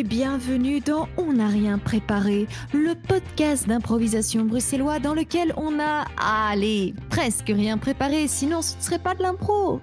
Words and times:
et 0.00 0.02
bienvenue 0.02 0.80
dans 0.80 1.08
On 1.18 1.34
n'a 1.34 1.48
rien 1.48 1.76
préparé, 1.76 2.46
le 2.72 2.94
podcast 2.94 3.68
d'improvisation 3.68 4.46
bruxellois 4.46 4.98
dans 4.98 5.12
lequel 5.12 5.52
on 5.58 5.78
a, 5.78 6.06
allez, 6.16 6.94
presque 7.10 7.48
rien 7.48 7.76
préparé, 7.76 8.26
sinon 8.26 8.62
ce 8.62 8.78
ne 8.78 8.80
serait 8.80 8.98
pas 8.98 9.14
de 9.14 9.22
l'impro. 9.22 9.82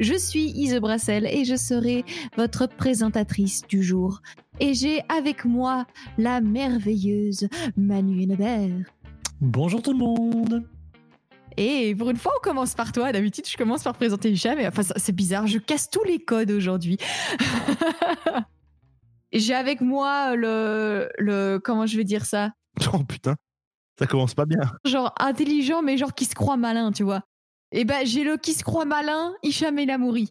Je 0.00 0.14
suis 0.14 0.52
Ise 0.52 0.76
Brassel 0.76 1.26
et 1.26 1.44
je 1.44 1.56
serai 1.56 2.06
votre 2.38 2.66
présentatrice 2.66 3.60
du 3.68 3.82
jour. 3.82 4.22
Et 4.58 4.72
j'ai 4.72 5.02
avec 5.10 5.44
moi 5.44 5.86
la 6.16 6.40
merveilleuse 6.40 7.46
Manu 7.76 8.22
Hennebert. 8.22 8.86
Bonjour 9.42 9.82
tout 9.82 9.92
le 9.92 9.98
monde 9.98 10.64
Et 11.58 11.94
pour 11.94 12.08
une 12.08 12.16
fois, 12.16 12.32
on 12.38 12.42
commence 12.42 12.74
par 12.74 12.90
toi. 12.90 13.12
D'habitude, 13.12 13.46
je 13.46 13.58
commence 13.58 13.82
par 13.82 13.92
présenter 13.92 14.30
Hicham. 14.30 14.56
Mais 14.56 14.66
enfin, 14.66 14.82
c'est 14.96 15.14
bizarre, 15.14 15.46
je 15.46 15.58
casse 15.58 15.90
tous 15.90 16.04
les 16.04 16.20
codes 16.20 16.52
aujourd'hui. 16.52 16.96
J'ai 19.32 19.54
avec 19.54 19.80
moi 19.80 20.36
le, 20.36 21.10
le. 21.18 21.58
Comment 21.58 21.86
je 21.86 21.96
vais 21.96 22.04
dire 22.04 22.24
ça? 22.24 22.50
Oh 22.92 23.04
putain, 23.04 23.36
ça 23.98 24.06
commence 24.06 24.34
pas 24.34 24.46
bien. 24.46 24.60
Genre 24.84 25.14
intelligent, 25.20 25.82
mais 25.82 25.98
genre 25.98 26.14
qui 26.14 26.24
se 26.24 26.34
croit 26.34 26.56
malin, 26.56 26.90
tu 26.92 27.02
vois. 27.02 27.22
Et 27.70 27.84
ben, 27.84 28.04
j'ai 28.06 28.24
le 28.24 28.36
qui 28.36 28.52
se 28.52 28.64
croit 28.64 28.84
malin, 28.84 29.34
Hicham 29.42 29.78
El 29.78 29.90
Amouri. 29.90 30.30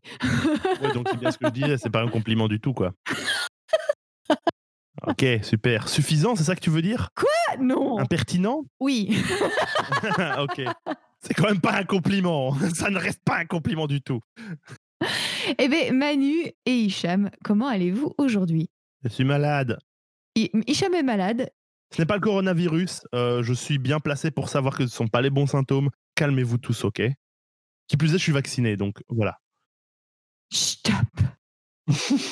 Ouais, 0.82 0.92
donc 0.94 1.08
c'est 1.10 1.18
bien 1.20 1.32
ce 1.32 1.38
que 1.38 1.48
je 1.48 1.52
disais, 1.52 1.78
c'est 1.78 1.90
pas 1.90 2.02
un 2.02 2.08
compliment 2.08 2.48
du 2.48 2.60
tout, 2.60 2.74
quoi. 2.74 2.94
Ok, 5.08 5.26
super. 5.42 5.88
Suffisant, 5.90 6.36
c'est 6.36 6.44
ça 6.44 6.54
que 6.54 6.60
tu 6.60 6.70
veux 6.70 6.84
dire? 6.84 7.10
Ah, 7.50 7.58
non 7.58 7.98
Impertinent? 7.98 8.66
Oui. 8.80 9.18
Ok. 10.40 10.62
C'est 11.22 11.34
quand 11.34 11.48
même 11.48 11.62
pas 11.62 11.74
un 11.74 11.84
compliment. 11.84 12.54
Ça 12.74 12.90
ne 12.90 13.00
reste 13.00 13.24
pas 13.24 13.38
un 13.38 13.46
compliment 13.46 13.88
du 13.88 14.02
tout. 14.02 14.20
Eh 15.58 15.68
ben, 15.70 15.96
Manu 15.96 16.52
et 16.66 16.76
Hicham, 16.76 17.32
comment 17.44 17.68
allez-vous 17.68 18.14
aujourd'hui? 18.18 18.70
Je 19.04 19.10
suis 19.10 19.24
malade. 19.24 19.78
Hi- 20.36 20.52
Hicham 20.68 20.94
est 20.94 21.04
malade. 21.04 21.50
Ce 21.94 22.02
n'est 22.02 22.06
pas 22.06 22.16
le 22.16 22.22
coronavirus. 22.22 23.02
euh, 23.16 23.44
je 23.44 23.54
suis 23.54 23.78
bien 23.78 24.00
placé 24.00 24.32
pour 24.32 24.48
savoir 24.50 24.74
que 24.78 24.80
ce 24.88 24.92
ne 24.94 24.96
sont 24.96 25.08
pas 25.08 25.22
les 25.22 25.30
bons 25.30 25.48
symptômes. 25.48 25.90
Calmez-vous 26.16 26.58
tous, 26.58 26.84
ok? 26.86 27.02
Qui 27.88 27.98
plus 27.98 28.10
est, 28.14 28.18
je 28.18 28.24
suis 28.24 28.32
vacciné, 28.32 28.78
donc 28.78 29.02
voilà. 29.10 29.40
Stop. 30.52 30.94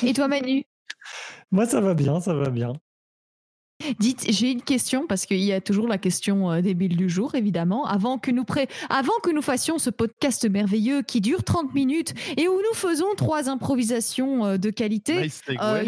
et 0.02 0.12
toi, 0.12 0.28
Manu? 0.28 0.64
Moi 1.50 1.66
ça 1.66 1.80
va 1.80 1.94
bien, 1.94 2.20
ça 2.20 2.34
va 2.34 2.50
bien. 2.50 2.72
Dites, 3.98 4.26
j'ai 4.30 4.50
une 4.50 4.62
question 4.62 5.06
parce 5.06 5.26
qu'il 5.26 5.40
y 5.42 5.52
a 5.52 5.60
toujours 5.60 5.88
la 5.88 5.98
question 5.98 6.50
euh, 6.50 6.60
débile 6.60 6.96
du 6.96 7.08
jour, 7.08 7.34
évidemment. 7.34 7.86
Avant 7.86 8.18
que, 8.18 8.30
nous 8.30 8.44
pré- 8.44 8.68
Avant 8.88 9.12
que 9.22 9.30
nous 9.30 9.42
fassions 9.42 9.78
ce 9.78 9.90
podcast 9.90 10.48
merveilleux 10.48 11.02
qui 11.02 11.20
dure 11.20 11.42
30 11.44 11.74
minutes 11.74 12.14
et 12.36 12.46
où 12.48 12.54
nous 12.54 12.74
faisons 12.74 13.14
trois 13.16 13.48
improvisations 13.48 14.44
euh, 14.44 14.56
de 14.58 14.70
qualité. 14.70 15.22
Nice. 15.22 15.42
Euh, 15.60 15.84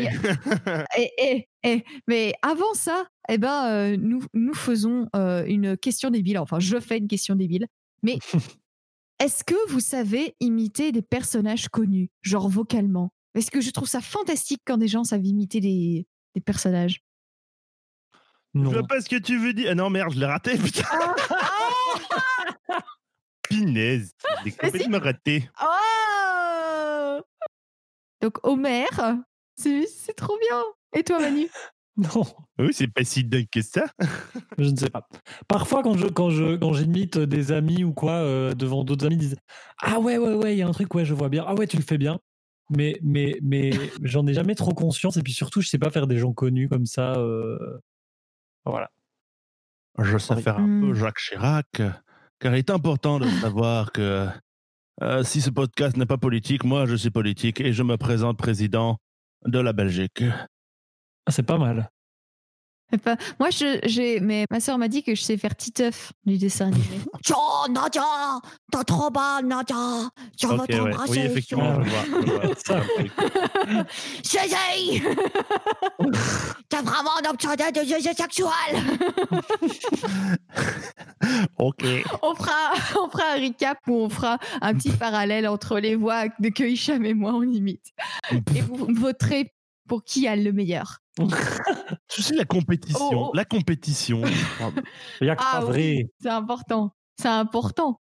Mais 2.09 2.33
avant 2.43 2.75
ça, 2.75 3.07
eh 3.29 3.39
ben, 3.39 3.67
euh, 3.67 3.97
nous, 3.97 4.23
nous 4.35 4.55
faisons 4.55 5.09
euh, 5.15 5.45
une 5.47 5.77
question 5.77 6.11
débile. 6.11 6.39
Enfin, 6.39 6.59
je 6.59 6.81
fais 6.81 6.99
une 6.99 7.09
question 7.09 7.35
débile. 7.37 7.67
Mais 8.03 8.19
est-ce 9.21 9.45
que 9.45 9.55
vous 9.71 9.81
savez 9.81 10.35
imiter 10.41 10.93
des 10.93 11.03
personnages 11.03 11.69
connus, 11.69 12.11
genre 12.23 12.49
vocalement? 12.49 13.13
Parce 13.35 13.49
que 13.51 13.61
je 13.61 13.71
trouve 13.71 13.89
ça 13.89 14.01
fantastique 14.01 14.61
quand 14.67 14.77
des 14.79 14.89
gens 14.89 15.05
savent 15.05 15.25
imiter 15.25 15.61
des, 15.61 16.07
des 16.35 16.41
personnages. 16.41 17.01
Je 18.55 18.61
vois 18.61 18.83
pas 18.83 19.01
ce 19.01 19.09
que 19.09 19.17
tu 19.17 19.39
veux 19.39 19.53
dire. 19.55 19.69
Ah 19.71 19.75
non, 19.75 19.89
merde, 19.91 20.13
je 20.13 20.19
l'ai 20.21 20.27
raté, 20.27 20.57
putain. 20.59 20.85
Pinaise. 23.49 24.13
Je 24.41 24.45
l'ai 24.45 24.53
complètement 24.53 24.99
raté. 24.99 25.49
Oh 25.63 27.21
Donc 28.21 28.39
Homer, 28.47 28.87
c'est 29.57 29.87
c'est 29.87 30.15
trop 30.15 30.37
bien. 30.39 30.63
Et 30.95 31.03
toi 31.03 31.19
Manu? 31.21 31.49
Non, 31.97 32.25
Oui, 32.59 32.73
c'est 32.73 32.89
pas 32.89 33.05
si 33.05 33.23
dingue 33.23 33.49
que 33.53 33.61
ça. 33.61 33.85
je 34.59 34.71
ne 34.71 34.77
sais 34.77 34.89
pas. 34.89 35.07
Parfois 35.47 35.83
quand 35.83 35.97
je 35.99 36.07
quand 36.07 36.31
je 36.31 36.57
quand 36.57 36.73
j'imite 36.73 37.19
des 37.19 37.53
amis 37.53 37.85
ou 37.85 37.93
quoi 37.93 38.13
euh, 38.13 38.55
devant 38.55 38.83
d'autres 38.85 39.05
amis 39.07 39.17
ils 39.17 39.19
disent 39.19 39.37
"Ah 39.83 39.99
ouais 40.01 40.17
ouais 40.17 40.35
ouais, 40.35 40.55
il 40.55 40.59
y 40.59 40.63
a 40.63 40.69
un 40.69 40.73
truc 40.73 40.95
ouais, 40.95 41.05
je 41.05 41.13
vois 41.13 41.29
bien. 41.29 41.45
Ah 41.47 41.55
ouais, 41.55 41.67
tu 41.67 41.77
le 41.77 41.83
fais 41.83 41.99
bien." 41.99 42.19
Mais 42.71 42.99
mais 43.03 43.37
mais 43.43 43.73
j'en 44.03 44.27
ai 44.27 44.33
jamais 44.33 44.55
trop 44.55 44.73
conscience 44.73 45.19
et 45.19 45.23
puis 45.23 45.35
surtout 45.35 45.61
je 45.61 45.69
sais 45.69 45.79
pas 45.79 45.91
faire 45.91 46.07
des 46.07 46.17
gens 46.17 46.33
connus 46.33 46.69
comme 46.71 46.87
ça 46.87 47.13
euh, 47.17 47.59
Voilà. 48.65 48.91
Je 49.99 50.17
sais 50.19 50.41
faire 50.41 50.59
un 50.59 50.81
peu 50.81 50.95
Jacques 50.95 51.19
Chirac, 51.19 51.83
car 52.39 52.55
il 52.55 52.59
est 52.59 52.71
important 52.71 53.19
de 53.19 53.29
savoir 53.29 53.93
que 53.93 54.29
euh, 55.03 55.23
si 55.23 55.41
ce 55.41 55.51
podcast 55.51 55.97
n'est 55.97 56.07
pas 56.07 56.19
politique, 56.19 56.65
moi 56.65 56.87
je 56.87 56.95
suis 56.95 57.11
politique 57.11 57.61
et 57.61 57.73
je 57.73 57.83
me 57.83 57.97
présente 57.97 58.39
président 58.39 58.99
de 59.45 59.59
la 59.59 59.73
Belgique. 59.73 60.23
Ah, 61.27 61.31
c'est 61.31 61.43
pas 61.43 61.59
mal. 61.59 61.91
Moi, 63.41 63.51
je, 63.51 63.79
j'ai, 63.85 64.21
mais 64.21 64.47
ma 64.51 64.61
soeur 64.61 64.79
m'a 64.79 64.89
dit 64.89 65.03
que 65.03 65.15
je 65.15 65.23
sais 65.23 65.37
faire 65.37 65.57
Titeuf 65.57 66.13
du 66.25 66.39
dessin 66.39 66.67
animé. 66.67 67.01
Tiens, 67.25 67.37
Nadia, 67.71 68.03
t'as 68.71 68.85
trop 68.85 69.11
mal, 69.11 69.47
Nadia. 69.47 69.77
Je 70.41 70.47
Ok, 70.47 70.69
ouais. 70.69 70.95
Oui, 71.09 71.19
effectivement, 71.21 71.83
je 71.83 71.91
vois. 71.91 72.47
vois. 72.47 72.55
Ça. 72.65 72.83
Chérie 74.25 75.03
T'as 76.69 76.83
vraiment 76.83 77.11
un 77.25 77.31
obsédé 77.31 77.73
de 77.73 77.85
jeu 77.87 78.13
sexuel 78.13 78.49
ok. 81.59 81.85
on 82.23 82.35
fera, 82.35 82.73
on 83.01 83.09
fera 83.09 83.25
un 83.35 83.41
recap 83.41 83.79
où 83.87 83.95
on 83.95 84.09
fera 84.09 84.39
un 84.61 84.75
petit 84.75 84.91
parallèle 84.91 85.47
entre 85.49 85.79
les 85.79 85.97
voix 85.97 86.25
de 86.39 86.49
que 86.49 86.65
Hicham 86.65 87.05
et 87.05 87.15
moi 87.15 87.33
on 87.35 87.43
imite. 87.43 87.93
Et 88.55 88.61
vous 88.61 88.87
voterez 88.95 89.53
pour 89.89 90.05
qui 90.05 90.27
a 90.29 90.37
le 90.37 90.53
meilleur. 90.53 90.99
Tu 92.09 92.23
sais, 92.23 92.35
la 92.35 92.45
compétition. 92.45 93.11
Oh, 93.13 93.29
oh. 93.29 93.31
La 93.35 93.45
compétition. 93.45 94.23
Il 95.21 95.27
y 95.27 95.31
a 95.31 95.37
que 95.37 95.43
Ah 95.45 95.61
pas 95.61 95.65
oui. 95.67 95.71
vrai. 95.73 96.07
C'est 96.21 96.29
important. 96.31 96.95
C'est 97.21 97.29
important. 97.29 98.01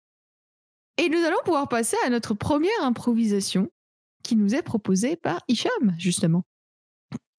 Et 0.98 1.10
nous 1.10 1.20
allons 1.20 1.38
pouvoir 1.46 1.68
passer 1.70 1.96
à 2.06 2.10
notre 2.10 2.34
première 2.34 2.82
improvisation 2.84 3.70
qui 4.24 4.36
nous 4.36 4.56
est 4.56 4.64
proposée 4.64 5.16
par 5.16 5.40
Hicham, 5.48 5.96
justement. 5.98 6.44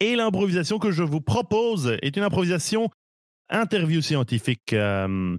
Et 0.00 0.14
l'improvisation 0.16 0.78
que 0.78 0.90
je 0.92 1.02
vous 1.02 1.20
propose 1.20 1.96
est 2.02 2.16
une 2.16 2.22
improvisation 2.22 2.88
interview 3.50 4.00
scientifique. 4.00 4.72
Euh, 4.72 5.36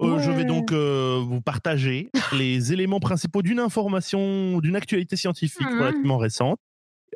euh, 0.00 0.18
Je 0.20 0.30
vais 0.30 0.44
donc 0.44 0.72
euh, 0.72 1.22
vous 1.24 1.42
partager 1.42 2.10
les 2.32 2.72
éléments 2.72 2.98
principaux 3.00 3.42
d'une 3.42 3.60
information, 3.60 4.58
d'une 4.60 4.74
actualité 4.76 5.16
scientifique 5.16 5.60
Mhm. 5.68 5.78
relativement 5.80 6.16
récente, 6.18 6.58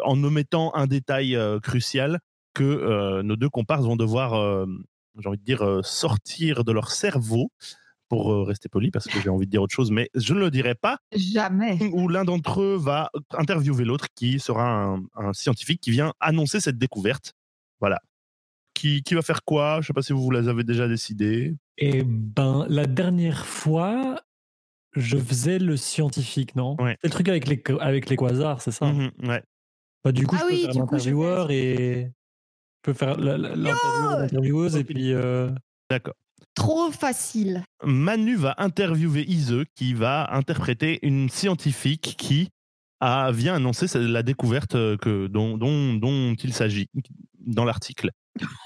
en 0.04 0.22
omettant 0.22 0.74
un 0.74 0.86
détail 0.86 1.36
euh, 1.36 1.60
crucial 1.60 2.20
que 2.54 2.64
euh, 2.64 3.22
nos 3.22 3.36
deux 3.36 3.48
comparses 3.48 3.84
vont 3.84 3.96
devoir, 3.96 4.34
euh, 4.34 4.66
j'ai 5.18 5.28
envie 5.28 5.38
de 5.38 5.44
dire, 5.44 5.62
euh, 5.62 5.82
sortir 5.82 6.64
de 6.64 6.72
leur 6.72 6.90
cerveau 6.90 7.50
pour 8.08 8.46
rester 8.46 8.70
poli, 8.70 8.90
parce 8.90 9.06
que 9.06 9.20
j'ai 9.20 9.28
envie 9.28 9.44
de 9.44 9.50
dire 9.50 9.60
autre 9.60 9.74
chose, 9.74 9.90
mais 9.90 10.08
je 10.14 10.32
ne 10.32 10.40
le 10.40 10.50
dirai 10.50 10.74
pas 10.74 10.96
Jamais. 11.14 11.78
où 11.92 12.08
l'un 12.08 12.24
d'entre 12.24 12.62
eux 12.62 12.76
va 12.76 13.10
interviewer 13.34 13.84
l'autre, 13.84 14.06
qui 14.14 14.40
sera 14.40 14.66
un, 14.66 15.02
un 15.14 15.34
scientifique 15.34 15.82
qui 15.82 15.90
vient 15.90 16.14
annoncer 16.18 16.58
cette 16.58 16.78
découverte. 16.78 17.34
Voilà. 17.80 18.00
Qui, 18.72 19.02
qui 19.02 19.14
va 19.14 19.20
faire 19.20 19.44
quoi? 19.44 19.74
Je 19.74 19.78
ne 19.78 19.82
sais 19.82 19.92
pas 19.92 20.00
si 20.00 20.14
vous 20.14 20.30
les 20.30 20.48
avez 20.48 20.64
déjà 20.64 20.88
décidé. 20.88 21.54
Et 21.76 22.02
ben, 22.02 22.64
la 22.70 22.86
dernière 22.86 23.44
fois, 23.44 24.22
je 24.94 25.18
faisais 25.18 25.58
le 25.58 25.76
scientifique, 25.76 26.56
non? 26.56 26.76
Ouais. 26.80 26.96
C'est 27.02 27.08
le 27.08 27.12
truc 27.12 27.28
avec 27.28 27.46
les, 27.46 27.62
avec 27.78 28.08
les 28.08 28.16
quasars, 28.16 28.62
c'est 28.62 28.72
ça? 28.72 28.86
Mhm, 28.86 29.10
ouais. 29.24 29.42
Bah, 30.04 30.12
Du 30.12 30.26
coup, 30.26 30.36
Ah 30.38 30.42
je 30.42 30.46
peux 30.46 30.52
oui, 30.54 30.62
faire 30.62 30.72
du 30.72 30.78
coup, 30.80 30.86
je 30.86 30.92
l'intervieweur 31.10 31.50
et 31.50 32.12
je 32.76 32.82
peux 32.82 32.92
faire 32.92 33.16
l'intervieweuse 33.18 34.76
et 34.76 34.84
puis. 34.84 35.12
euh, 35.12 35.50
D'accord. 35.90 36.14
Trop 36.54 36.90
facile. 36.90 37.62
Manu 37.84 38.36
va 38.36 38.54
interviewer 38.58 39.24
Ise, 39.28 39.64
qui 39.74 39.94
va 39.94 40.32
interpréter 40.34 40.98
une 41.06 41.28
scientifique 41.28 42.16
qui 42.18 42.48
a, 43.00 43.30
vient 43.30 43.54
annoncer 43.54 43.86
la 43.98 44.22
découverte 44.22 44.74
euh, 44.74 44.96
que, 44.96 45.28
dont, 45.28 45.56
dont, 45.56 45.94
dont 45.94 46.34
il 46.34 46.52
s'agit 46.52 46.88
dans 47.38 47.64
l'article. 47.64 48.10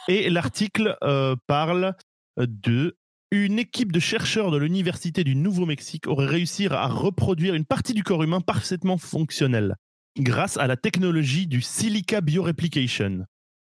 Et 0.09 0.31
l'article 0.31 0.97
euh, 1.05 1.37
parle 1.47 1.95
de 2.39 2.97
une 3.31 3.59
équipe 3.59 3.93
de 3.93 4.01
chercheurs 4.01 4.51
de 4.51 4.59
l'Université 4.59 5.25
du 5.25 5.35
Nouveau-Mexique 5.35 6.07
aurait 6.07 6.27
réussi 6.27 6.67
à 6.67 6.87
reproduire 6.87 7.55
une 7.55 7.65
partie 7.65 7.95
du 7.95 8.03
corps 8.03 8.23
humain 8.23 8.41
parfaitement 8.43 8.99
fonctionnelle 8.99 9.77
grâce 10.19 10.57
à 10.57 10.67
la 10.67 10.77
technologie 10.77 11.47
du 11.47 11.63
Silica 11.63 12.21
Bioreplication. 12.21 13.25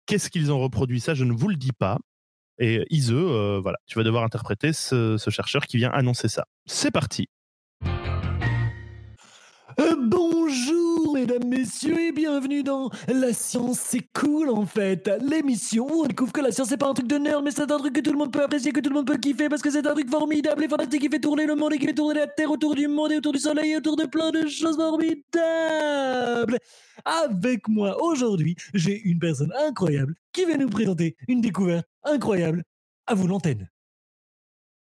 Qu'est-ce 0.07 0.31
qu'ils 0.31 0.53
ont 0.53 0.61
reproduit? 0.61 1.01
Ça, 1.01 1.15
je 1.15 1.25
ne 1.25 1.33
vous 1.33 1.49
le 1.49 1.57
dis 1.57 1.73
pas. 1.73 1.99
Et 2.59 2.85
Ise, 2.91 3.13
euh, 3.13 3.59
voilà, 3.63 3.79
tu 3.87 3.99
vas 3.99 4.05
devoir 4.05 4.23
interpréter 4.23 4.73
ce, 4.73 5.17
ce 5.19 5.31
chercheur 5.31 5.67
qui 5.67 5.77
vient 5.77 5.91
annoncer 5.91 6.29
ça. 6.29 6.47
C'est 6.67 6.91
parti. 6.91 7.29
Euh, 9.81 9.97
bonjour 9.99 10.74
mesdames, 11.27 11.49
messieurs, 11.49 11.99
et 11.99 12.13
bienvenue 12.13 12.63
dans 12.63 12.91
La 13.09 13.33
science, 13.33 13.81
c'est 13.81 14.07
cool 14.13 14.51
en 14.51 14.67
fait. 14.67 15.11
L'émission 15.23 15.87
où 15.91 16.03
on 16.03 16.07
découvre 16.07 16.33
que 16.33 16.43
la 16.43 16.53
science, 16.53 16.69
c'est 16.69 16.77
pas 16.77 16.89
un 16.89 16.93
truc 16.93 17.07
de 17.07 17.17
nerd, 17.17 17.43
mais 17.43 17.51
c'est 17.51 17.63
un 17.63 17.79
truc 17.79 17.95
que 17.95 18.01
tout 18.01 18.13
le 18.13 18.19
monde 18.19 18.31
peut 18.31 18.43
apprécier, 18.43 18.73
que 18.73 18.81
tout 18.81 18.91
le 18.91 18.95
monde 18.97 19.07
peut 19.07 19.17
kiffer, 19.17 19.49
parce 19.49 19.63
que 19.63 19.71
c'est 19.71 19.87
un 19.87 19.95
truc 19.95 20.11
formidable 20.11 20.63
et 20.65 20.69
fantastique 20.69 21.01
qui 21.01 21.09
fait 21.09 21.21
tourner 21.21 21.47
le 21.47 21.55
monde 21.55 21.73
et 21.73 21.79
qui 21.79 21.87
fait 21.87 21.95
tourner 21.95 22.21
la 22.21 22.27
Terre 22.27 22.51
autour 22.51 22.75
du 22.75 22.89
monde 22.89 23.13
et 23.13 23.17
autour 23.17 23.33
du 23.33 23.39
Soleil 23.39 23.73
et 23.73 23.77
autour 23.79 23.97
de 23.97 24.05
plein 24.05 24.31
de 24.33 24.47
choses 24.49 24.77
formidables. 24.77 26.59
Avec 27.07 27.69
moi 27.69 28.03
aujourd'hui, 28.03 28.55
j'ai 28.75 29.01
une 29.05 29.19
personne 29.19 29.53
incroyable 29.67 30.15
qui 30.31 30.45
va 30.45 30.59
nous 30.59 30.69
présenter 30.69 31.17
une 31.27 31.41
découverte 31.41 31.87
incroyable. 32.05 32.65
À 33.07 33.15
vous 33.15 33.27
l'antenne. 33.27 33.69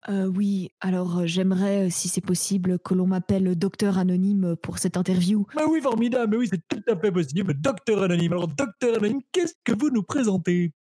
Euh, 0.09 0.27
oui, 0.27 0.71
alors 0.81 1.19
euh, 1.19 1.27
j'aimerais, 1.27 1.87
euh, 1.87 1.91
si 1.91 2.09
c'est 2.09 2.21
possible, 2.21 2.79
que 2.79 2.95
l'on 2.95 3.07
m'appelle 3.07 3.57
docteur 3.57 3.99
anonyme 3.99 4.55
pour 4.63 4.79
cette 4.79 4.97
interview. 4.97 5.47
Bah 5.55 5.65
oui, 5.69 5.81
formidable, 5.81 6.31
mais 6.31 6.37
oui, 6.37 6.49
c'est 6.51 6.63
tout 6.69 6.83
à 6.91 6.97
fait 6.97 7.11
possible. 7.11 7.55
Docteur 7.55 8.03
Anonyme. 8.03 8.33
Alors, 8.33 8.49
Docteur 8.49 8.97
Anonyme, 8.99 9.21
qu'est-ce 9.33 9.55
que 9.65 9.73
vous 9.73 9.91
nous 9.91 10.03
présentez? 10.03 10.73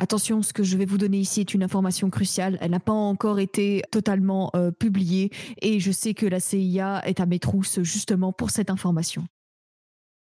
Attention, 0.00 0.40
ce 0.40 0.54
que 0.54 0.62
je 0.62 0.78
vais 0.78 0.86
vous 0.86 0.96
donner 0.96 1.18
ici 1.18 1.40
est 1.40 1.52
une 1.52 1.62
information 1.62 2.08
cruciale. 2.08 2.56
Elle 2.62 2.70
n'a 2.70 2.80
pas 2.80 2.92
encore 2.92 3.38
été 3.38 3.82
totalement 3.90 4.50
euh, 4.56 4.70
publiée 4.70 5.30
et 5.60 5.78
je 5.78 5.92
sais 5.92 6.14
que 6.14 6.24
la 6.24 6.40
CIA 6.40 7.02
est 7.04 7.20
à 7.20 7.26
mes 7.26 7.38
trousses 7.38 7.82
justement 7.82 8.32
pour 8.32 8.48
cette 8.48 8.70
information. 8.70 9.26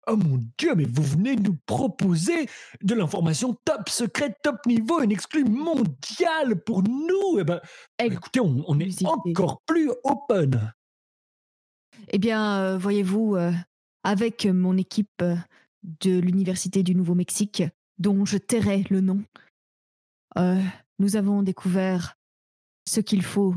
Oh 0.06 0.16
mon 0.16 0.38
dieu, 0.58 0.74
mais 0.74 0.84
vous 0.84 1.02
venez 1.02 1.36
nous 1.36 1.56
proposer 1.66 2.48
de 2.82 2.94
l'information 2.94 3.54
top 3.64 3.88
secret, 3.88 4.36
top 4.42 4.66
niveau, 4.66 5.00
une 5.00 5.12
exclue 5.12 5.44
mondiale 5.44 6.62
pour 6.64 6.82
nous. 6.82 7.38
Eh 7.38 7.44
ben, 7.44 7.60
écoutez, 7.98 8.40
on, 8.40 8.64
on 8.66 8.78
est 8.80 9.04
encore 9.04 9.62
plus 9.66 9.90
open. 10.04 10.72
Eh 12.08 12.18
bien, 12.18 12.60
euh, 12.60 12.78
voyez-vous, 12.78 13.36
euh, 13.36 13.52
avec 14.02 14.46
mon 14.46 14.76
équipe 14.76 15.22
euh, 15.22 15.36
de 16.00 16.18
l'Université 16.18 16.82
du 16.82 16.94
Nouveau-Mexique, 16.94 17.62
dont 17.98 18.24
je 18.24 18.38
tairai 18.38 18.84
le 18.90 19.00
nom, 19.00 19.22
nous 20.98 21.14
avons 21.14 21.42
découvert 21.42 22.16
ce 22.88 23.00
qu'il 23.00 23.22
faut 23.22 23.54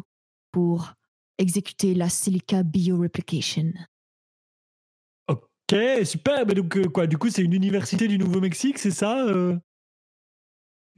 pour 0.51 0.93
exécuter 1.39 1.95
la 1.95 2.07
Silica 2.07 2.61
Bioreplication. 2.61 3.73
Ok, 5.71 6.05
super. 6.05 6.45
Mais 6.45 6.53
donc, 6.53 6.77
euh, 6.77 6.83
quoi, 6.87 7.07
du 7.07 7.17
coup, 7.17 7.29
c'est 7.29 7.41
une 7.41 7.53
université 7.53 8.07
du 8.07 8.17
Nouveau-Mexique, 8.17 8.77
c'est 8.79 8.91
ça 8.91 9.25
euh? 9.25 9.57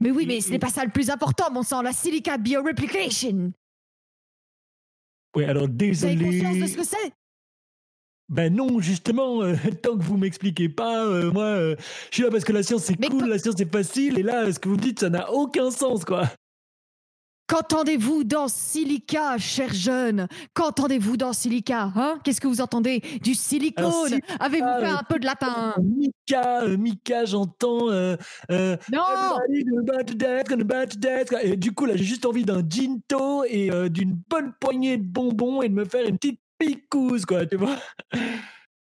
Mais 0.00 0.10
oui, 0.10 0.24
mais 0.26 0.40
ce 0.40 0.50
n'est 0.50 0.58
pas 0.58 0.70
ça 0.70 0.84
le 0.84 0.90
plus 0.90 1.10
important, 1.10 1.50
mon 1.52 1.62
sang, 1.62 1.82
la 1.82 1.92
Silica 1.92 2.38
Bioreplication. 2.38 3.52
Ouais, 5.36 5.44
alors 5.44 5.64
Vous 5.66 6.04
avez 6.04 6.16
désolé. 6.16 6.24
conscience 6.24 6.58
de 6.58 6.66
ce 6.66 6.76
que 6.76 6.84
c'est? 6.84 7.12
Ben 8.28 8.54
non, 8.54 8.80
justement, 8.80 9.42
euh, 9.42 9.56
tant 9.82 9.98
que 9.98 10.02
vous 10.04 10.16
m'expliquez 10.16 10.68
pas, 10.68 11.04
euh, 11.04 11.32
moi, 11.32 11.44
euh, 11.44 11.76
je 12.10 12.14
suis 12.14 12.22
là 12.22 12.30
parce 12.30 12.44
que 12.44 12.52
la 12.52 12.62
science 12.62 12.84
c'est 12.84 12.94
cool, 12.96 13.22
co- 13.22 13.26
la 13.26 13.38
science 13.38 13.56
c'est 13.58 13.70
facile, 13.70 14.18
et 14.18 14.22
là, 14.22 14.50
ce 14.52 14.58
que 14.60 14.68
vous 14.68 14.76
me 14.76 14.80
dites, 14.80 15.00
ça 15.00 15.10
n'a 15.10 15.30
aucun 15.32 15.70
sens, 15.72 16.04
quoi. 16.04 16.30
Qu'entendez-vous 17.50 18.22
dans 18.22 18.46
Silica, 18.46 19.36
cher 19.36 19.74
jeune? 19.74 20.28
Qu'entendez-vous 20.54 21.16
dans 21.16 21.32
Silica 21.32 21.90
hein? 21.96 22.20
Qu'est-ce 22.22 22.40
que 22.40 22.46
vous 22.46 22.60
entendez? 22.60 23.02
Du 23.24 23.34
silicone 23.34 24.20
Avez-vous 24.38 24.68
fait 24.78 24.86
euh, 24.86 24.96
un 24.96 25.02
peu 25.02 25.18
de 25.18 25.26
latin? 25.26 25.74
Mika, 25.82 26.62
euh, 26.62 26.76
Mika, 26.76 27.24
j'entends. 27.24 27.90
Euh, 27.90 28.16
euh, 28.52 28.76
Non. 28.92 29.40
Et 31.42 31.56
du 31.56 31.72
coup, 31.72 31.86
là, 31.86 31.96
j'ai 31.96 32.04
juste 32.04 32.24
envie 32.24 32.44
d'un 32.44 32.62
ginto 32.68 33.42
et 33.42 33.68
d'une 33.90 34.16
bonne 34.30 34.52
poignée 34.60 34.96
de 34.96 35.02
bonbons 35.02 35.60
et 35.62 35.68
de 35.68 35.74
me 35.74 35.84
faire 35.84 36.06
une 36.06 36.18
petite 36.18 36.38
picouse, 36.56 37.26
quoi, 37.26 37.46
tu 37.46 37.56
vois? 37.56 37.74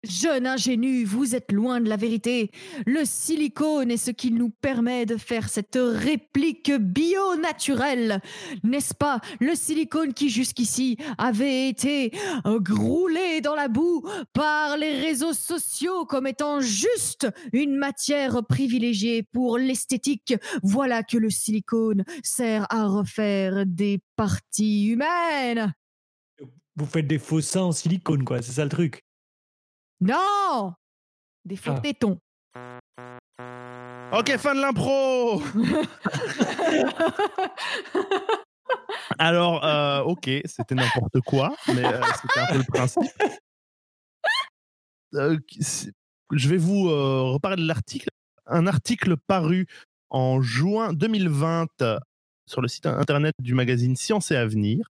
Jeune 0.04 0.48
ingénu, 0.48 1.04
vous 1.04 1.36
êtes 1.36 1.52
loin 1.52 1.80
de 1.80 1.88
la 1.88 1.96
vérité. 1.96 2.50
Le 2.86 3.04
silicone 3.04 3.88
est 3.88 3.96
ce 3.96 4.10
qui 4.10 4.32
nous 4.32 4.50
permet 4.50 5.06
de 5.06 5.16
faire 5.16 5.48
cette 5.48 5.78
réplique 5.80 6.72
bio-naturelle. 6.72 8.20
N'est-ce 8.64 8.94
pas? 8.94 9.20
Le 9.38 9.54
silicone 9.54 10.12
qui 10.12 10.28
jusqu'ici 10.28 10.96
avait 11.18 11.68
été 11.68 12.10
groulé 12.44 13.40
dans 13.42 13.54
la 13.54 13.68
boue 13.68 14.02
par 14.32 14.76
les 14.76 15.00
réseaux 15.00 15.34
sociaux 15.34 16.04
comme 16.04 16.26
étant 16.26 16.60
juste 16.60 17.28
une 17.52 17.76
matière 17.76 18.44
privilégiée 18.44 19.22
pour 19.22 19.56
l'esthétique. 19.56 20.34
Voilà 20.64 21.04
que 21.04 21.16
le 21.16 21.30
silicone 21.30 22.04
sert 22.24 22.66
à 22.70 22.88
refaire 22.88 23.64
des 23.66 24.00
parties 24.16 24.88
humaines. 24.88 25.72
Vous 26.74 26.86
faites 26.86 27.06
des 27.06 27.20
faux 27.20 27.40
seins 27.40 27.62
en 27.62 27.72
silicone, 27.72 28.24
quoi, 28.24 28.42
c'est 28.42 28.52
ça 28.52 28.64
le 28.64 28.70
truc. 28.70 29.04
Non 30.02 30.74
Des 31.44 31.56
faux 31.56 31.72
Ah. 31.76 31.80
tétons. 31.80 32.18
Ok, 34.12 34.36
fin 34.36 34.54
de 34.54 34.60
l'impro 34.60 35.42
Alors, 39.18 39.64
euh, 39.64 40.00
ok, 40.02 40.28
c'était 40.44 40.74
n'importe 40.74 41.20
quoi, 41.24 41.54
mais 41.68 41.84
euh, 41.84 42.00
c'était 42.20 42.40
un 42.40 42.46
peu 42.46 42.58
le 42.58 42.64
principe. 42.64 43.02
Euh, 45.14 45.38
je 46.32 46.48
vais 46.48 46.56
vous 46.56 46.88
euh, 46.88 47.22
reparler 47.32 47.62
de 47.62 47.68
l'article. 47.68 48.08
Un 48.46 48.66
article 48.66 49.16
paru 49.16 49.66
en 50.10 50.40
juin 50.42 50.92
2020 50.92 51.66
euh, 51.82 51.98
sur 52.46 52.60
le 52.60 52.68
site 52.68 52.86
internet 52.86 53.34
du 53.38 53.54
magazine 53.54 53.96
Science 53.96 54.30
et 54.30 54.36
Avenir. 54.36 54.86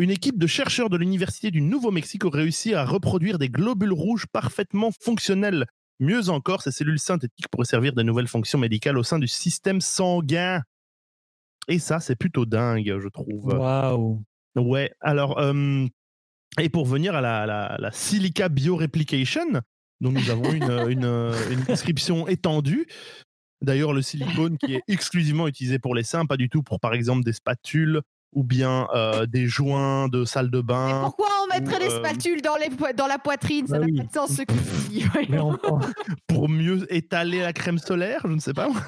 Une 0.00 0.10
équipe 0.10 0.38
de 0.38 0.46
chercheurs 0.46 0.88
de 0.88 0.96
l'Université 0.96 1.50
du 1.50 1.60
Nouveau-Mexique 1.60 2.24
a 2.24 2.30
réussi 2.30 2.72
à 2.72 2.86
reproduire 2.86 3.38
des 3.38 3.50
globules 3.50 3.92
rouges 3.92 4.24
parfaitement 4.32 4.90
fonctionnels. 4.98 5.66
Mieux 5.98 6.30
encore, 6.30 6.62
ces 6.62 6.70
cellules 6.70 6.98
synthétiques 6.98 7.48
pourraient 7.50 7.66
servir 7.66 7.92
de 7.92 8.02
nouvelles 8.02 8.26
fonctions 8.26 8.58
médicales 8.58 8.96
au 8.96 9.02
sein 9.02 9.18
du 9.18 9.28
système 9.28 9.82
sanguin. 9.82 10.62
Et 11.68 11.78
ça, 11.78 12.00
c'est 12.00 12.16
plutôt 12.16 12.46
dingue, 12.46 12.98
je 12.98 13.08
trouve. 13.08 13.44
Waouh. 13.44 14.22
Ouais, 14.56 14.90
alors, 15.02 15.38
euh, 15.38 15.84
et 16.58 16.70
pour 16.70 16.86
venir 16.86 17.14
à 17.14 17.20
la, 17.20 17.44
la, 17.44 17.76
la 17.78 17.92
Silica 17.92 18.48
Bioreplication, 18.48 19.60
dont 20.00 20.12
nous 20.12 20.30
avons 20.30 20.50
une, 20.50 20.70
une, 20.88 21.34
une 21.50 21.64
description 21.66 22.26
étendue. 22.26 22.86
D'ailleurs, 23.60 23.92
le 23.92 24.00
silicone 24.00 24.56
qui 24.56 24.76
est 24.76 24.82
exclusivement 24.88 25.46
utilisé 25.46 25.78
pour 25.78 25.94
les 25.94 26.04
seins, 26.04 26.24
pas 26.24 26.38
du 26.38 26.48
tout 26.48 26.62
pour, 26.62 26.80
par 26.80 26.94
exemple, 26.94 27.22
des 27.22 27.34
spatules 27.34 28.00
ou 28.32 28.44
bien 28.44 28.86
euh, 28.94 29.26
des 29.26 29.46
joints 29.46 30.08
de 30.08 30.24
salle 30.24 30.50
de 30.50 30.60
Et 30.60 30.62
bain. 30.62 31.00
pourquoi 31.02 31.28
on 31.44 31.48
mettrait 31.58 31.80
des 31.80 31.92
euh, 31.92 31.98
spatules 31.98 32.42
dans, 32.42 32.56
les, 32.56 32.70
po- 32.70 32.92
dans 32.96 33.06
la 33.08 33.18
poitrine? 33.18 33.66
Ça 33.66 33.74
Bah 33.74 33.80
n'a 33.80 33.86
oui. 33.86 33.96
pas 33.98 34.04
de 34.04 34.12
sens 34.12 34.30
ce 34.36 34.42
que 34.42 34.52
tu 34.52 34.88
dis. 34.90 35.04
Pour 36.28 36.48
mieux 36.48 36.86
étaler 36.94 37.40
la 37.40 37.52
crème 37.52 37.78
solaire, 37.78 38.20
je 38.24 38.32
ne 38.32 38.38
sais 38.40 38.54
pas. 38.54 38.68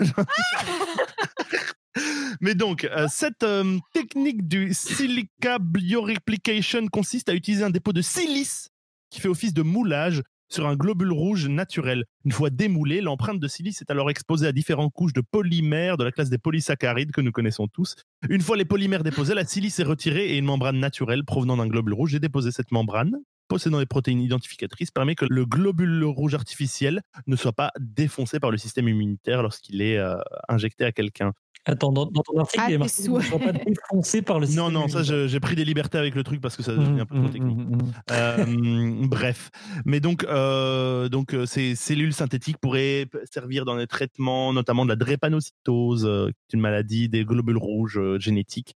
Mais 2.40 2.54
donc, 2.54 2.84
euh, 2.84 3.06
cette 3.10 3.42
euh, 3.42 3.78
technique 3.92 4.48
du 4.48 4.72
silica 4.72 5.58
bioreplication 5.58 6.86
consiste 6.88 7.28
à 7.28 7.34
utiliser 7.34 7.64
un 7.64 7.70
dépôt 7.70 7.92
de 7.92 8.00
silice 8.02 8.70
qui 9.10 9.20
fait 9.20 9.28
office 9.28 9.52
de 9.52 9.62
moulage 9.62 10.22
sur 10.52 10.66
un 10.66 10.76
globule 10.76 11.12
rouge 11.12 11.48
naturel. 11.48 12.04
Une 12.24 12.32
fois 12.32 12.50
démoulé, 12.50 13.00
l'empreinte 13.00 13.40
de 13.40 13.48
silice 13.48 13.80
est 13.80 13.90
alors 13.90 14.10
exposée 14.10 14.46
à 14.46 14.52
différentes 14.52 14.92
couches 14.92 15.12
de 15.12 15.22
polymères 15.22 15.96
de 15.96 16.04
la 16.04 16.12
classe 16.12 16.30
des 16.30 16.38
polysaccharides 16.38 17.12
que 17.12 17.20
nous 17.20 17.32
connaissons 17.32 17.68
tous. 17.68 17.96
Une 18.28 18.42
fois 18.42 18.56
les 18.56 18.64
polymères 18.64 19.02
déposés, 19.02 19.34
la 19.34 19.44
silice 19.44 19.78
est 19.80 19.84
retirée 19.84 20.30
et 20.30 20.38
une 20.38 20.44
membrane 20.44 20.78
naturelle 20.78 21.24
provenant 21.24 21.56
d'un 21.56 21.66
globule 21.66 21.94
rouge 21.94 22.14
est 22.14 22.20
déposée. 22.20 22.52
Cette 22.52 22.70
membrane, 22.70 23.16
possédant 23.48 23.78
des 23.78 23.86
protéines 23.86 24.20
identificatrices, 24.20 24.90
permet 24.90 25.14
que 25.14 25.26
le 25.28 25.46
globule 25.46 26.04
rouge 26.04 26.34
artificiel 26.34 27.02
ne 27.26 27.36
soit 27.36 27.52
pas 27.52 27.72
défoncé 27.80 28.38
par 28.38 28.50
le 28.50 28.58
système 28.58 28.88
immunitaire 28.88 29.42
lorsqu'il 29.42 29.80
est 29.80 29.98
euh, 29.98 30.16
injecté 30.48 30.84
à 30.84 30.92
quelqu'un. 30.92 31.32
Attends, 31.64 31.92
dans, 31.92 32.06
dans 32.06 32.22
ton 32.22 32.38
article, 32.38 32.62
Ah, 32.64 32.68
il 32.68 32.72
y 32.72 32.74
a 32.74 32.78
marqué 32.78 33.08
ne 33.08 33.20
soit 33.20 33.38
pas 33.38 33.52
défoncé 33.52 34.22
par 34.22 34.40
le 34.40 34.46
Non, 34.46 34.50
système 34.52 34.72
non, 34.72 34.88
ça 34.88 34.98
immunitaire. 35.00 35.04
je- 35.04 35.26
j'ai 35.28 35.40
pris 35.40 35.54
des 35.56 35.64
libertés 35.64 35.98
avec 35.98 36.14
le 36.14 36.22
truc 36.24 36.40
parce 36.40 36.56
que 36.56 36.62
ça 36.62 36.72
devient 36.74 37.00
un 37.00 37.06
peu 37.06 37.14
Mmh, 37.14 37.18
trop 37.20 37.28
mmh, 37.28 37.32
technique. 37.32 37.56
mmh, 37.58 37.76
mmh. 37.76 37.92
Euh, 38.10 39.06
bref, 39.08 39.50
mais 39.84 40.00
donc, 40.00 40.24
euh, 40.24 41.08
donc 41.08 41.34
euh, 41.34 41.46
ces 41.46 41.74
cellules 41.74 42.12
synthétiques 42.14 42.58
pourraient 42.58 43.06
servir 43.30 43.64
dans 43.64 43.76
les 43.76 43.86
traitements, 43.86 44.52
notamment 44.52 44.84
de 44.84 44.90
la 44.90 44.96
drépanocytose, 44.96 46.04
euh, 46.06 46.26
qui 46.26 46.32
est 46.50 46.54
une 46.54 46.60
maladie 46.60 47.08
des 47.08 47.24
globules 47.24 47.58
rouges 47.58 47.98
euh, 47.98 48.18
génétiques, 48.18 48.76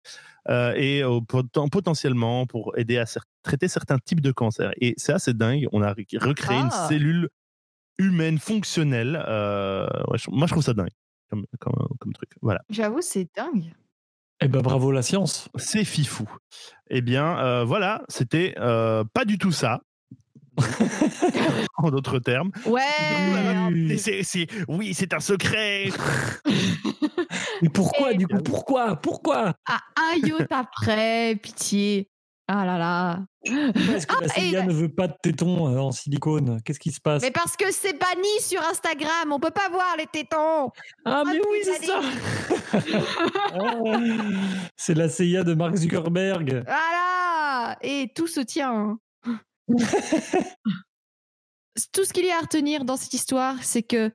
euh, 0.50 0.74
et 0.76 1.02
euh, 1.04 1.20
poten- 1.22 1.70
potentiellement 1.70 2.46
pour 2.46 2.78
aider 2.78 2.98
à 2.98 3.06
cer- 3.06 3.22
traiter 3.44 3.68
certains 3.68 3.98
types 4.00 4.22
de 4.22 4.32
cancers. 4.32 4.72
Et 4.82 4.94
c'est 4.98 5.14
assez 5.14 5.34
dingue, 5.34 5.68
on 5.72 5.82
a 5.82 5.94
re- 5.94 6.18
recréé 6.24 6.60
Ah. 6.62 6.64
une 6.66 6.72
cellule 6.90 7.30
humaine 7.98 8.40
fonctionnelle. 8.40 9.24
euh, 9.28 9.88
ouais, 10.10 10.18
je- 10.18 10.30
moi, 10.32 10.48
je 10.48 10.52
trouve 10.54 10.64
ça 10.64 10.74
dingue 10.74 10.90
comme, 11.34 11.46
comme, 11.60 11.88
comme 12.00 12.14
truc. 12.14 12.30
Voilà. 12.42 12.62
J'avoue, 12.70 13.02
c'est 13.02 13.28
dingue. 13.36 13.74
Eh 14.42 14.48
ben 14.48 14.62
bravo 14.62 14.92
la 14.92 15.02
science. 15.02 15.48
C'est 15.56 15.86
fifou. 15.86 16.30
Eh 16.90 17.02
bien, 17.02 17.38
euh, 17.40 17.64
voilà, 17.64 18.04
c'était 18.10 18.56
euh, 18.58 19.04
pas 19.14 19.26
du 19.26 19.38
tout 19.38 19.52
ça. 19.52 19.82
en 21.78 21.90
d'autres 21.90 22.20
termes. 22.20 22.52
Ouais. 22.66 22.82
Oui, 24.68 24.94
c'est 24.94 25.14
un 25.14 25.20
secret. 25.20 25.90
Mais 27.62 27.70
pourquoi, 27.70 28.12
Et- 28.14 28.18
du 28.18 28.28
coup, 28.28 28.38
pourquoi? 28.44 28.96
Pourquoi? 28.98 29.56
À 29.66 29.80
un 29.96 30.16
yacht 30.28 30.52
après, 30.52 31.36
pitié. 31.42 32.10
Ah 32.48 32.66
là 32.66 32.78
là. 32.78 33.20
Pourquoi 33.46 33.96
est-ce 33.96 34.08
que 34.08 34.22
la 34.22 34.28
Ah, 34.30 34.40
et- 34.40 34.50
CIA 34.50 34.66
ne 34.66 34.74
veut 34.74 34.94
pas 34.94 35.08
de 35.08 35.14
tétons 35.24 35.74
euh, 35.74 35.80
en 35.80 35.92
silicone? 35.92 36.60
Qu'est-ce 36.66 36.80
qui 36.80 36.92
se 36.92 37.00
passe? 37.00 37.22
Mais 37.22 37.32
parce 37.32 37.56
que 37.56 37.72
c'est 37.72 37.94
banni 37.98 38.28
sur 38.42 38.62
Instagram, 38.64 39.32
on 39.32 39.40
peut 39.40 39.52
pas 39.52 39.70
voir 39.70 39.96
les 39.98 40.08
tétons. 40.08 40.70
Ah, 41.06 41.24
mais 41.26 41.40
oui, 41.50 41.60
c'est 41.64 41.86
ça 41.86 42.02
C'est 44.76 44.94
la 44.94 45.08
CIA 45.10 45.44
de 45.44 45.54
Mark 45.54 45.76
Zuckerberg. 45.76 46.64
Voilà 46.66 47.78
Et 47.82 48.10
tout 48.14 48.28
se 48.28 48.42
tient. 48.42 48.98
hein. 49.26 49.40
tout 51.94 52.04
ce 52.06 52.14
qu'il 52.14 52.26
y 52.26 52.32
a 52.32 52.38
à 52.38 52.42
retenir 52.42 52.86
dans 52.86 52.98
cette 52.98 53.14
histoire, 53.14 53.56
c'est 53.64 53.84
que 53.84 54.12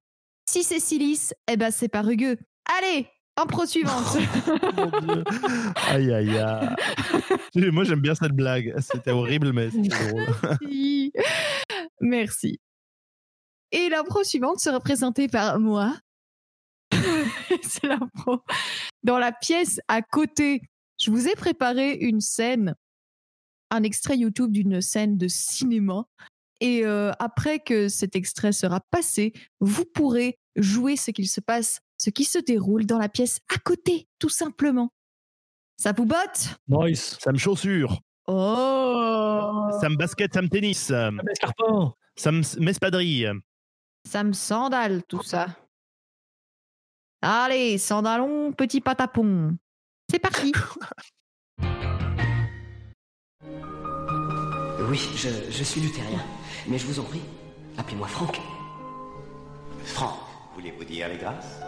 si 0.48 0.62
c'est 0.64 0.80
si 0.80 0.98
lisse, 0.98 1.34
eh 1.50 1.56
ben 1.56 1.70
c'est 1.70 1.88
pas 1.88 2.02
rugueux. 2.02 2.36
Allez, 2.78 3.08
impro 3.38 3.66
suivante. 3.66 4.16
Mon 4.76 5.00
Dieu. 5.00 5.24
Aïe, 5.88 6.12
aïe, 6.12 6.38
aïe. 6.38 7.70
Moi, 7.70 7.84
j'aime 7.84 8.00
bien 8.00 8.14
cette 8.14 8.32
blague. 8.32 8.74
C'était 8.80 9.10
horrible, 9.10 9.52
mais 9.52 9.70
c'était 9.70 9.88
drôle. 10.08 10.26
Merci. 10.60 11.12
Merci. 12.00 12.60
Et 13.70 13.88
l'impro 13.88 14.24
suivante 14.24 14.60
sera 14.60 14.80
présentée 14.80 15.28
par 15.28 15.58
moi. 15.60 15.96
c'est 17.62 17.84
l'impro. 17.84 18.42
Dans 19.02 19.18
la 19.18 19.32
pièce 19.32 19.80
à 19.88 20.02
côté, 20.02 20.62
je 20.98 21.10
vous 21.10 21.28
ai 21.28 21.34
préparé 21.34 21.92
une 21.94 22.20
scène, 22.20 22.74
un 23.70 23.82
extrait 23.82 24.16
YouTube 24.16 24.52
d'une 24.52 24.80
scène 24.80 25.16
de 25.16 25.28
cinéma. 25.28 26.06
Et 26.60 26.84
euh, 26.84 27.12
après 27.18 27.60
que 27.60 27.88
cet 27.88 28.16
extrait 28.16 28.52
sera 28.52 28.80
passé, 28.90 29.32
vous 29.60 29.84
pourrez 29.84 30.38
jouer 30.56 30.96
ce 30.96 31.10
qu'il 31.10 31.28
se 31.28 31.40
passe, 31.40 31.80
ce 31.98 32.10
qui 32.10 32.24
se 32.24 32.38
déroule 32.38 32.86
dans 32.86 32.98
la 32.98 33.08
pièce 33.08 33.40
à 33.54 33.58
côté, 33.58 34.08
tout 34.18 34.28
simplement. 34.28 34.90
Ça 35.76 35.92
vous 35.92 36.06
botte? 36.06 36.56
Nice. 36.68 37.16
Ça 37.20 37.32
me 37.32 37.38
chaussure, 37.38 38.00
Oh 38.26 39.68
ça 39.80 39.88
me 39.88 39.96
basket, 39.96 40.34
ça 40.34 40.42
me 40.42 40.48
tennis, 40.48 40.90
Ah, 40.90 41.10
mais 41.10 41.34
Scarpin. 41.34 41.94
ça 42.16 42.30
me 42.32 42.42
m'espadrille. 42.60 43.30
Ça 44.06 44.22
me 44.24 44.32
sandale 44.32 45.02
tout 45.04 45.22
ça. 45.22 45.46
Allez, 47.22 47.78
sandalons, 47.78 48.52
petit 48.52 48.80
patapon. 48.80 49.56
C'est 50.10 50.18
parti. 50.18 50.52
Oui, 54.90 54.98
je, 55.16 55.28
je 55.50 55.64
suis 55.64 55.80
luthérien. 55.80 56.20
Mais 56.66 56.78
je 56.78 56.86
vous 56.86 56.98
en 56.98 57.02
prie, 57.02 57.20
appelez-moi 57.76 58.08
Franck. 58.08 58.40
Franck, 59.84 60.18
voulez-vous 60.54 60.84
dire 60.84 61.08
les 61.08 61.18
grâces? 61.18 61.60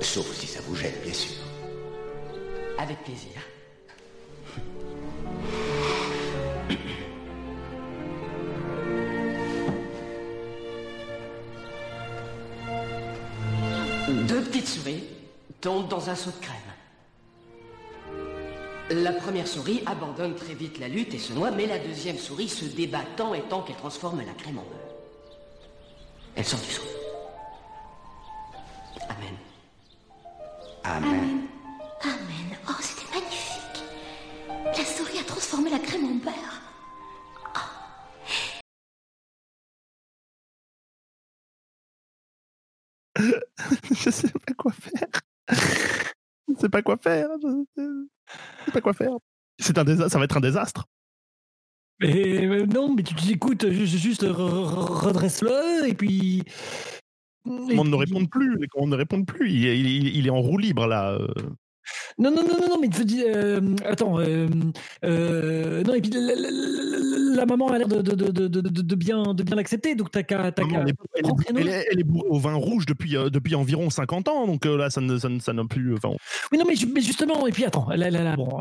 Sauf 0.00 0.32
si 0.32 0.46
ça 0.46 0.60
vous 0.66 0.76
gêne, 0.76 0.94
bien 1.02 1.12
sûr. 1.12 1.42
Avec 2.78 2.98
plaisir. 3.02 3.30
Deux 14.28 14.40
petites 14.42 14.68
souris 14.68 15.04
tombent 15.60 15.88
dans 15.88 16.10
un 16.10 16.14
seau 16.14 16.30
de 16.30 16.44
crème. 16.44 16.56
La 18.90 19.12
première 19.12 19.48
souris 19.48 19.82
abandonne 19.86 20.34
très 20.34 20.54
vite 20.54 20.78
la 20.78 20.88
lutte 20.88 21.14
et 21.14 21.18
se 21.18 21.32
noie, 21.32 21.50
mais 21.50 21.66
la 21.66 21.78
deuxième 21.78 22.18
souris 22.18 22.48
se 22.48 22.66
débat 22.66 23.02
tant 23.16 23.34
et 23.34 23.40
tant 23.42 23.62
qu'elle 23.62 23.76
transforme 23.76 24.20
la 24.20 24.34
crème 24.34 24.58
en 24.58 24.62
beurre. 24.62 24.93
Elle 26.36 26.44
sort 26.44 26.60
du 26.60 26.70
seau. 26.70 26.82
Amen. 29.08 29.34
Amen. 30.82 31.48
Amen. 32.02 32.58
Oh, 32.68 32.72
c'était 32.80 33.08
magnifique. 33.14 33.84
La 34.76 34.84
souris 34.84 35.18
a 35.18 35.24
transformé 35.24 35.70
la 35.70 35.78
crème 35.78 36.04
en 36.04 36.14
beurre. 36.24 36.60
je 43.94 44.10
sais 44.10 44.28
pas 44.28 44.54
quoi 44.54 44.72
faire. 44.72 45.08
je 46.48 46.60
sais 46.60 46.68
pas 46.68 46.82
quoi 46.82 46.96
faire. 46.96 47.28
Je 47.40 48.64
sais 48.66 48.72
pas 48.72 48.80
quoi 48.80 48.92
faire. 48.92 49.12
C'est 49.58 49.78
un 49.78 49.84
désastre. 49.84 50.12
Ça 50.12 50.18
va 50.18 50.24
être 50.24 50.36
un 50.36 50.40
désastre. 50.40 50.84
Mais 52.00 52.46
euh, 52.46 52.66
non, 52.66 52.94
mais 52.94 53.02
tu 53.02 53.14
t'écoutes, 53.14 53.70
juste, 53.70 53.96
juste 53.96 54.22
re- 54.24 54.32
re- 54.32 55.06
redresse-le 55.06 55.88
et 55.88 55.94
puis. 55.94 56.42
et 57.46 57.78
On 57.78 57.84
ne 57.84 57.94
répond 57.96 58.24
plus. 58.26 58.58
Commandes 58.68 58.90
ne 58.90 58.96
répondent 58.96 59.26
plus. 59.26 59.50
Il, 59.52 59.66
est- 59.66 59.78
il 59.78 59.86
est- 60.06 60.10
il 60.14 60.26
est 60.26 60.30
en 60.30 60.40
roue 60.40 60.58
libre 60.58 60.86
là. 60.86 61.12
euh. 61.12 61.26
Non, 62.18 62.30
non, 62.30 62.42
non, 62.42 62.58
non, 62.60 62.68
non, 62.70 62.80
mais 62.80 62.88
tu 62.88 63.04
dis, 63.04 63.22
euh, 63.26 63.60
attends, 63.84 64.18
euh, 64.18 64.48
euh, 65.04 65.82
non, 65.84 65.92
et 65.94 66.00
puis 66.00 66.10
la, 66.10 66.20
la- 66.20 66.34
la- 66.34 67.34
la 67.36 67.46
maman 67.46 67.68
a 67.68 67.78
l'air 67.78 67.88
de, 67.88 68.00
de, 68.00 68.14
de, 68.14 68.30
de, 68.30 68.60
de, 68.60 68.68
de 68.70 68.94
bien, 68.94 69.34
de 69.34 69.42
bien 69.42 69.56
l'accepter, 69.56 69.94
donc 69.94 70.10
t'as 70.10 70.22
qu'à. 70.22 70.50
qu'à 70.50 70.62
elle, 71.48 71.68
est, 71.68 71.70
elle 71.70 71.84
elle 71.98 72.04
bourrée 72.04 72.28
au 72.30 72.38
vin 72.38 72.54
rouge 72.54 72.86
depuis, 72.86 73.16
euh, 73.16 73.28
depuis 73.28 73.54
environ 73.54 73.90
50 73.90 74.28
ans. 74.28 74.46
Donc 74.46 74.64
euh, 74.64 74.76
là, 74.78 74.88
ça 74.88 75.00
n'a 75.02 75.64
plus. 75.68 75.94
Enfin, 75.94 76.10
Oui, 76.52 76.58
non, 76.58 76.64
mais, 76.66 76.74
mais 76.94 77.00
justement, 77.02 77.46
et 77.46 77.52
puis 77.52 77.64
attends, 77.66 77.88
là, 77.90 78.10
là, 78.10 78.22
là, 78.22 78.36
bon. 78.36 78.60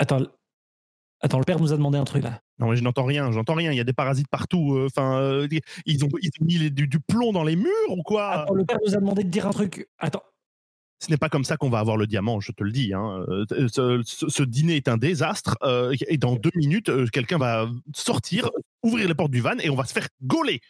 Euh, 0.00 0.02
attends, 0.02 0.20
attends, 1.20 1.38
le 1.38 1.44
père 1.44 1.60
nous 1.60 1.72
a 1.72 1.76
demandé 1.76 1.98
un 1.98 2.04
truc 2.04 2.22
là. 2.24 2.40
Non, 2.58 2.68
mais 2.70 2.76
je 2.76 2.82
n'entends 2.82 3.04
rien, 3.04 3.30
j'entends 3.32 3.54
rien. 3.54 3.72
Il 3.72 3.76
y 3.76 3.80
a 3.80 3.84
des 3.84 3.92
parasites 3.92 4.28
partout. 4.28 4.74
euh, 4.76 4.86
Enfin, 4.86 5.18
euh, 5.20 5.48
ils, 5.86 6.04
ont, 6.04 6.08
ils 6.20 6.30
ont 6.40 6.44
mis 6.44 6.58
les- 6.58 6.70
du, 6.70 6.86
du 6.86 7.00
plomb 7.00 7.32
dans 7.32 7.44
les 7.44 7.56
murs 7.56 7.70
ou 7.90 8.02
quoi? 8.02 8.42
Attends, 8.42 8.54
le 8.54 8.64
père 8.64 8.78
nous 8.86 8.94
a 8.94 8.98
demandé 8.98 9.24
de 9.24 9.28
dire 9.30 9.46
un 9.46 9.50
truc. 9.50 9.88
Attends, 9.98 10.22
Ce 11.02 11.10
n'est 11.10 11.16
pas 11.16 11.30
comme 11.30 11.44
ça 11.44 11.56
qu'on 11.56 11.70
va 11.70 11.78
avoir 11.78 11.96
le 11.96 12.06
diamant, 12.06 12.40
je 12.40 12.52
te 12.52 12.62
le 12.62 12.70
dis. 12.72 12.92
hein. 12.92 13.24
Euh, 13.28 13.44
Ce, 13.68 14.02
ce- 14.04 14.28
ce 14.28 14.42
dîner 14.42 14.76
est 14.76 14.88
un 14.88 14.98
désastre. 14.98 15.56
euh, 15.62 15.94
et 16.08 16.18
dans 16.18 16.36
deux 16.36 16.50
minutes, 16.54 16.90
euh, 16.90 17.06
quelqu'un 17.06 17.38
va 17.38 17.68
sortir, 17.94 18.50
ouvrir 18.82 19.08
les 19.08 19.14
portes 19.14 19.30
du 19.30 19.40
van 19.40 19.56
et 19.58 19.70
on 19.70 19.76
va 19.76 19.84
se 19.84 19.92
faire 19.94 20.08
gauler. 20.22 20.60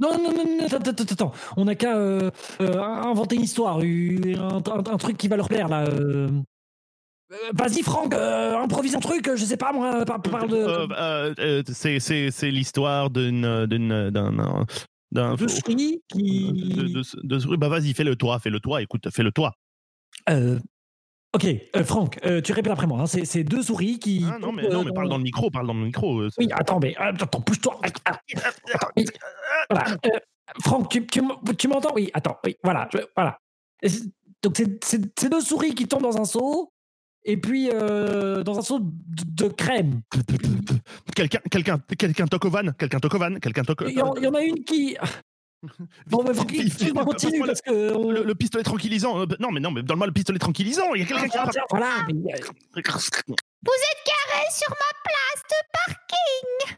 Non, 0.00 0.16
non, 0.18 0.32
non, 0.32 0.44
non, 0.44 0.66
attends, 0.66 0.76
attends, 0.90 1.04
attends. 1.12 1.32
On 1.56 1.64
n'a 1.66 1.74
qu'à 1.76 1.96
euh, 1.96 2.30
euh, 2.60 2.80
inventer 2.82 3.36
une 3.36 3.42
histoire, 3.42 3.78
un, 3.78 3.82
un- 3.84 4.92
un 4.92 4.96
truc 4.98 5.16
qui 5.16 5.26
va 5.28 5.36
leur 5.36 5.48
plaire 5.48 5.68
là. 5.68 5.84
Euh. 7.30 7.34
Euh, 7.34 7.50
Vas-y, 7.54 7.82
Franck, 7.82 8.14
euh, 8.14 8.56
improvise 8.56 8.94
un 8.94 9.00
truc, 9.00 9.30
je 9.34 9.44
sais 9.44 9.56
pas 9.56 9.72
moi, 9.72 10.04
par- 10.04 10.20
parle 10.22 10.48
de. 10.50 10.56
Euh, 10.56 10.86
euh, 10.98 11.34
euh, 11.38 11.62
c'est- 12.30 12.50
l'histoire 12.50 13.10
d'une 13.10 13.66
d'un 13.66 14.10
d'un 15.12 15.34
de 15.36 15.48
souris 15.48 16.02
qui. 16.08 16.52
de, 16.52 16.82
de- 16.88 17.26
de 17.26 17.38
souris. 17.38 17.56
Bah 17.56 17.68
vas-y, 17.68 17.94
fais-le 17.94 18.16
toi, 18.16 18.38
fais-le 18.40 18.60
toi. 18.60 18.82
Écoute, 18.82 19.08
fais-le 19.10 19.30
toi. 19.32 19.52
Euh, 20.28 20.58
ok, 21.34 21.46
euh, 21.76 21.84
Franck, 21.84 22.18
euh, 22.26 22.40
tu 22.40 22.52
répètes 22.52 22.72
après 22.72 22.86
moi. 22.86 23.00
hein, 23.00 23.06
c'est, 23.06 23.44
deux 23.44 23.62
souris 23.62 23.98
qui. 23.98 24.24
Ah, 24.28 24.38
non, 24.38 24.52
mais, 24.52 24.68
non, 24.68 24.80
euh, 24.80 24.84
mais 24.84 24.92
parle 24.92 25.08
dans 25.08 25.18
le 25.18 25.22
micro, 25.22 25.50
parle 25.50 25.66
dans 25.66 25.74
le 25.74 25.84
micro. 25.84 26.20
euh, 26.20 26.30
Oui, 26.38 26.48
attends, 26.52 26.80
mais 26.80 26.96
euh, 27.00 27.12
attends, 27.12 27.40
pousse-toi. 27.40 27.80
Voilà. 29.70 29.96
euh, 30.06 30.18
Franck, 30.62 30.90
tu, 30.90 31.06
tu, 31.06 31.20
tu 31.58 31.68
m'entends? 31.68 31.94
Oui, 31.94 32.10
attends, 32.12 32.38
oui, 32.44 32.56
voilà, 32.62 32.88
je- 32.92 32.98
voilà. 33.16 33.38
Donc 34.42 34.60
c'est 34.82 35.30
deux 35.30 35.40
souris 35.40 35.74
qui 35.74 35.86
tombent 35.88 36.02
dans 36.02 36.18
un 36.20 36.24
seau, 36.26 36.70
et 37.24 37.36
puis 37.36 37.70
euh, 37.72 38.42
dans 38.42 38.58
un 38.58 38.62
seau 38.62 38.78
de, 38.80 39.44
de 39.44 39.48
crème. 39.48 40.02
Quelqu'un, 41.14 41.38
quelqu'un, 41.50 41.78
quelqu'un 41.98 42.26
toque 42.26 42.44
au 42.44 42.50
van, 42.50 42.72
quelqu'un 42.78 42.98
toque 43.00 43.14
au 43.14 43.18
van, 43.18 43.34
quelqu'un 43.36 43.62
toque. 43.64 43.84
Il 43.86 43.94
y, 43.94 44.02
en, 44.02 44.14
il 44.16 44.24
y 44.24 44.26
en 44.26 44.34
a 44.34 44.42
une 44.42 44.64
qui. 44.64 44.96
Bon, 46.08 46.22
mais 46.22 46.34
faut 46.34 46.44
qu'il 46.44 46.70
faut 46.70 46.92
qu'on 46.92 47.04
continue 47.06 47.40
parce 47.40 47.62
que. 47.62 47.94
on- 47.94 48.10
Le, 48.10 48.22
le 48.22 48.34
pistolet 48.34 48.62
tranquillisant. 48.62 49.20
euh, 49.22 49.26
non, 49.40 49.50
mais 49.50 49.60
non, 49.60 49.70
mais 49.70 49.82
donne-moi 49.82 50.06
le 50.06 50.12
pistolet 50.12 50.38
tranquillisant. 50.38 50.92
Il 50.92 51.00
y 51.00 51.04
a 51.04 51.06
quelqu'un 51.06 51.26
qui 51.28 51.38
Ah, 51.38 51.48
tiens, 51.50 51.62
voilà. 51.70 51.88
mais, 52.06 52.12
euh, 52.34 52.36
Vous 52.76 52.82
êtes 52.82 54.02
garé 54.06 54.44
sur 54.52 54.68
ma 54.68 54.92
place 55.04 55.42
de 55.48 55.56
parking. 55.72 56.76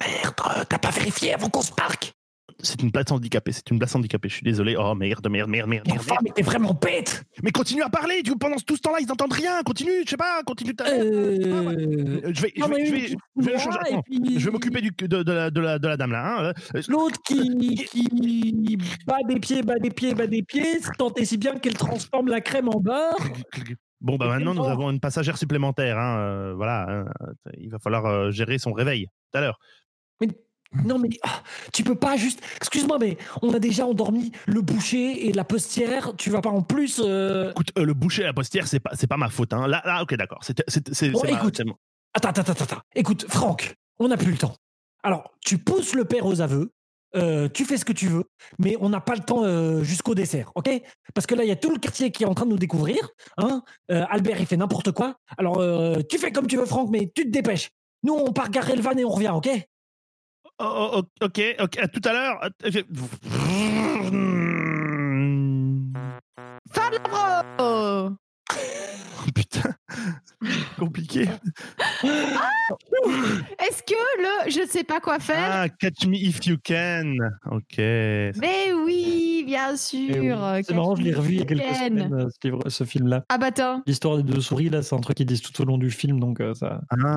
Merde, 0.00 0.66
t'as 0.68 0.78
pas 0.78 0.90
vérifié 0.90 1.34
avant 1.34 1.48
qu'on 1.48 1.62
se 1.62 1.70
parque. 1.70 2.12
C'est 2.60 2.82
une 2.82 2.90
place 2.90 3.12
handicapée. 3.12 3.52
C'est 3.52 3.70
une 3.70 3.78
place 3.78 3.94
handicapée. 3.94 4.28
Je 4.28 4.34
suis 4.34 4.42
désolé. 4.42 4.74
Oh 4.76 4.92
merde, 4.96 5.28
merde, 5.30 5.48
merde, 5.48 5.68
merde. 5.68 5.86
Mais 5.86 5.92
merde, 5.94 6.04
enfin, 6.08 6.16
mais 6.24 6.30
t'es 6.34 6.42
vraiment 6.42 6.74
bête. 6.74 7.22
Mais 7.44 7.52
continue 7.52 7.82
à 7.82 7.88
parler. 7.88 8.20
Tu, 8.24 8.36
pendant 8.36 8.56
tout 8.56 8.74
ce 8.76 8.80
temps-là, 8.82 8.98
ils 9.00 9.06
n'entendent 9.06 9.32
rien. 9.32 9.62
Continue. 9.62 10.02
Je 10.04 10.10
sais 10.10 10.16
pas. 10.16 10.42
Continue. 10.44 10.74
ta- 10.74 10.86
Euh... 10.88 10.98
Euh, 10.98 12.32
Je 12.34 12.42
vais, 12.42 12.52
je 12.56 12.60
vais, 12.62 14.50
m'occuper 14.50 14.80
du- 14.80 14.90
de, 14.90 15.22
de 15.22 15.32
la, 15.32 15.50
de, 15.50 15.60
la, 15.60 15.78
de 15.78 15.86
la 15.88 15.96
dame 15.96 16.10
là. 16.12 16.48
hein. 16.48 16.52
Euh, 16.74 16.82
L'autre 16.88 17.20
qui, 17.24 17.74
qui 17.76 18.76
bat 19.06 19.18
des 19.28 19.38
pieds, 19.38 19.62
bat 19.62 19.78
des 19.78 19.90
pieds, 19.90 20.14
bat 20.14 20.26
des 20.26 20.42
pieds, 20.42 20.80
tant 20.98 21.12
et 21.14 21.24
si 21.24 21.36
bien 21.38 21.54
qu'elle 21.58 21.74
transforme 21.74 22.26
la 22.28 22.40
crème 22.40 22.68
en 22.68 22.80
beurre. 22.80 23.16
Bon, 24.00 24.16
bah 24.16 24.28
maintenant, 24.28 24.54
nous 24.54 24.64
avons 24.64 24.90
une 24.90 25.00
passagère 25.00 25.38
supplémentaire. 25.38 25.98
hein, 25.98 26.18
euh, 26.18 26.54
voilà. 26.54 26.86
hein. 26.88 27.04
Il 27.58 27.70
va 27.70 27.78
falloir 27.78 28.06
euh, 28.06 28.30
gérer 28.30 28.58
son 28.58 28.72
réveil 28.72 29.06
tout 29.32 29.38
à 29.38 29.40
l'heure. 29.42 29.58
Non 30.84 30.98
mais 30.98 31.08
ah, 31.22 31.42
tu 31.72 31.82
peux 31.82 31.94
pas 31.94 32.16
juste. 32.16 32.40
Excuse-moi, 32.56 32.98
mais 33.00 33.16
on 33.42 33.52
a 33.54 33.58
déjà 33.58 33.86
endormi 33.86 34.32
le 34.46 34.60
boucher 34.60 35.26
et 35.28 35.32
la 35.32 35.44
postière. 35.44 36.12
Tu 36.16 36.28
vas 36.30 36.40
pas 36.42 36.50
en 36.50 36.62
plus. 36.62 37.00
euh, 37.02 37.50
Écoute, 37.50 37.72
euh, 37.78 37.84
le 37.84 37.94
boucher 37.94 38.24
à 38.24 38.26
la 38.26 38.32
postière, 38.34 38.66
c'est 38.68 38.80
pas, 38.80 38.90
c'est 38.94 39.06
pas 39.06 39.16
ma 39.16 39.30
faute. 39.30 39.52
Hein. 39.54 39.66
Là, 39.66 39.82
là, 39.86 40.02
ok, 40.02 40.14
d'accord. 40.16 40.40
C'est, 40.42 40.62
c'est, 40.68 41.10
Bon, 41.10 41.22
ma- 41.22 41.30
écoute. 41.30 41.60
Attends, 42.14 42.28
attends, 42.28 42.42
attends, 42.52 42.64
attends. 42.64 42.80
Écoute, 42.94 43.24
Franck, 43.28 43.74
on 43.98 44.08
n'a 44.08 44.16
plus 44.18 44.32
le 44.32 44.38
temps. 44.38 44.54
Alors, 45.02 45.32
tu 45.44 45.56
pousses 45.58 45.94
le 45.94 46.04
père 46.04 46.26
aux 46.26 46.40
aveux. 46.42 46.70
euh, 47.16 47.48
tu 47.48 47.64
fais 47.64 47.78
ce 47.78 47.86
que 47.86 47.92
tu 47.94 48.06
veux, 48.08 48.24
mais 48.58 48.76
on 48.80 48.90
n'a 48.90 49.00
pas 49.00 49.14
le 49.14 49.22
temps 49.22 49.42
euh, 49.44 49.82
jusqu'au 49.82 50.14
dessert, 50.14 50.52
ok? 50.54 50.68
Parce 51.14 51.26
que 51.26 51.34
là, 51.34 51.42
il 51.44 51.48
y 51.48 51.52
a 51.52 51.56
tout 51.56 51.70
le 51.70 51.78
quartier 51.78 52.10
qui 52.10 52.24
est 52.24 52.26
en 52.26 52.34
train 52.34 52.44
de 52.44 52.50
nous 52.50 52.58
découvrir. 52.58 52.98
Hein 53.38 53.62
Euh, 53.90 54.04
Albert, 54.10 54.38
il 54.40 54.46
fait 54.46 54.58
n'importe 54.58 54.92
quoi. 54.92 55.16
Alors, 55.38 55.56
euh, 55.58 56.02
tu 56.10 56.18
fais 56.18 56.30
comme 56.32 56.46
tu 56.46 56.58
veux, 56.58 56.66
Franck, 56.66 56.90
mais 56.90 57.10
tu 57.14 57.24
te 57.24 57.30
dépêches. 57.30 57.70
Nous, 58.02 58.12
on 58.12 58.32
part 58.34 58.50
garer 58.50 58.76
le 58.76 58.82
van 58.82 58.92
et 58.92 59.04
on 59.06 59.10
revient, 59.10 59.30
ok? 59.34 59.48
Oh, 60.60 60.90
oh, 60.94 61.02
ok, 61.24 61.40
ok, 61.60 61.78
à 61.78 61.88
tout 61.88 62.00
à 62.04 62.12
l'heure. 62.12 62.50
Je- 62.64 62.80
Fin 66.72 66.90
de 66.90 66.96
l'impro 66.96 68.16
Putain, 69.34 69.74
compliqué. 70.78 71.22
Est-ce 73.58 73.82
que 73.82 73.94
le 74.18 74.50
je 74.50 74.60
ne 74.62 74.66
sais 74.66 74.84
pas 74.84 75.00
quoi 75.00 75.18
faire 75.18 75.38
Ah, 75.52 75.68
catch 75.68 76.06
me 76.06 76.16
if 76.16 76.44
you 76.46 76.56
can. 76.64 77.14
Ok. 77.50 77.76
Mais 77.78 78.72
oui, 78.84 79.44
bien 79.46 79.76
sûr. 79.76 80.08
Eh 80.14 80.20
oui. 80.20 80.64
C'est 80.64 80.74
marrant, 80.74 80.96
je 80.96 81.02
l'ai 81.02 81.14
revu 81.14 81.34
il 81.34 81.38
y 81.38 81.42
a 81.42 81.44
quelques 81.44 81.62
can. 81.62 81.74
semaines, 81.74 82.14
euh, 82.14 82.28
ce, 82.30 82.38
livre- 82.48 82.68
ce 82.68 82.84
film-là. 82.84 83.24
Ah 83.28 83.36
bah 83.38 83.46
attends. 83.46 83.82
L'histoire 83.86 84.16
des 84.16 84.22
deux 84.22 84.40
souris, 84.40 84.70
là, 84.70 84.82
c'est 84.82 84.94
un 84.96 85.00
truc 85.00 85.16
qu'ils 85.18 85.26
disent 85.26 85.42
tout 85.42 85.60
au 85.60 85.64
long 85.66 85.76
du 85.78 85.90
film, 85.90 86.18
donc 86.18 86.40
euh, 86.40 86.54
ça. 86.54 86.80
Ah, 86.90 87.16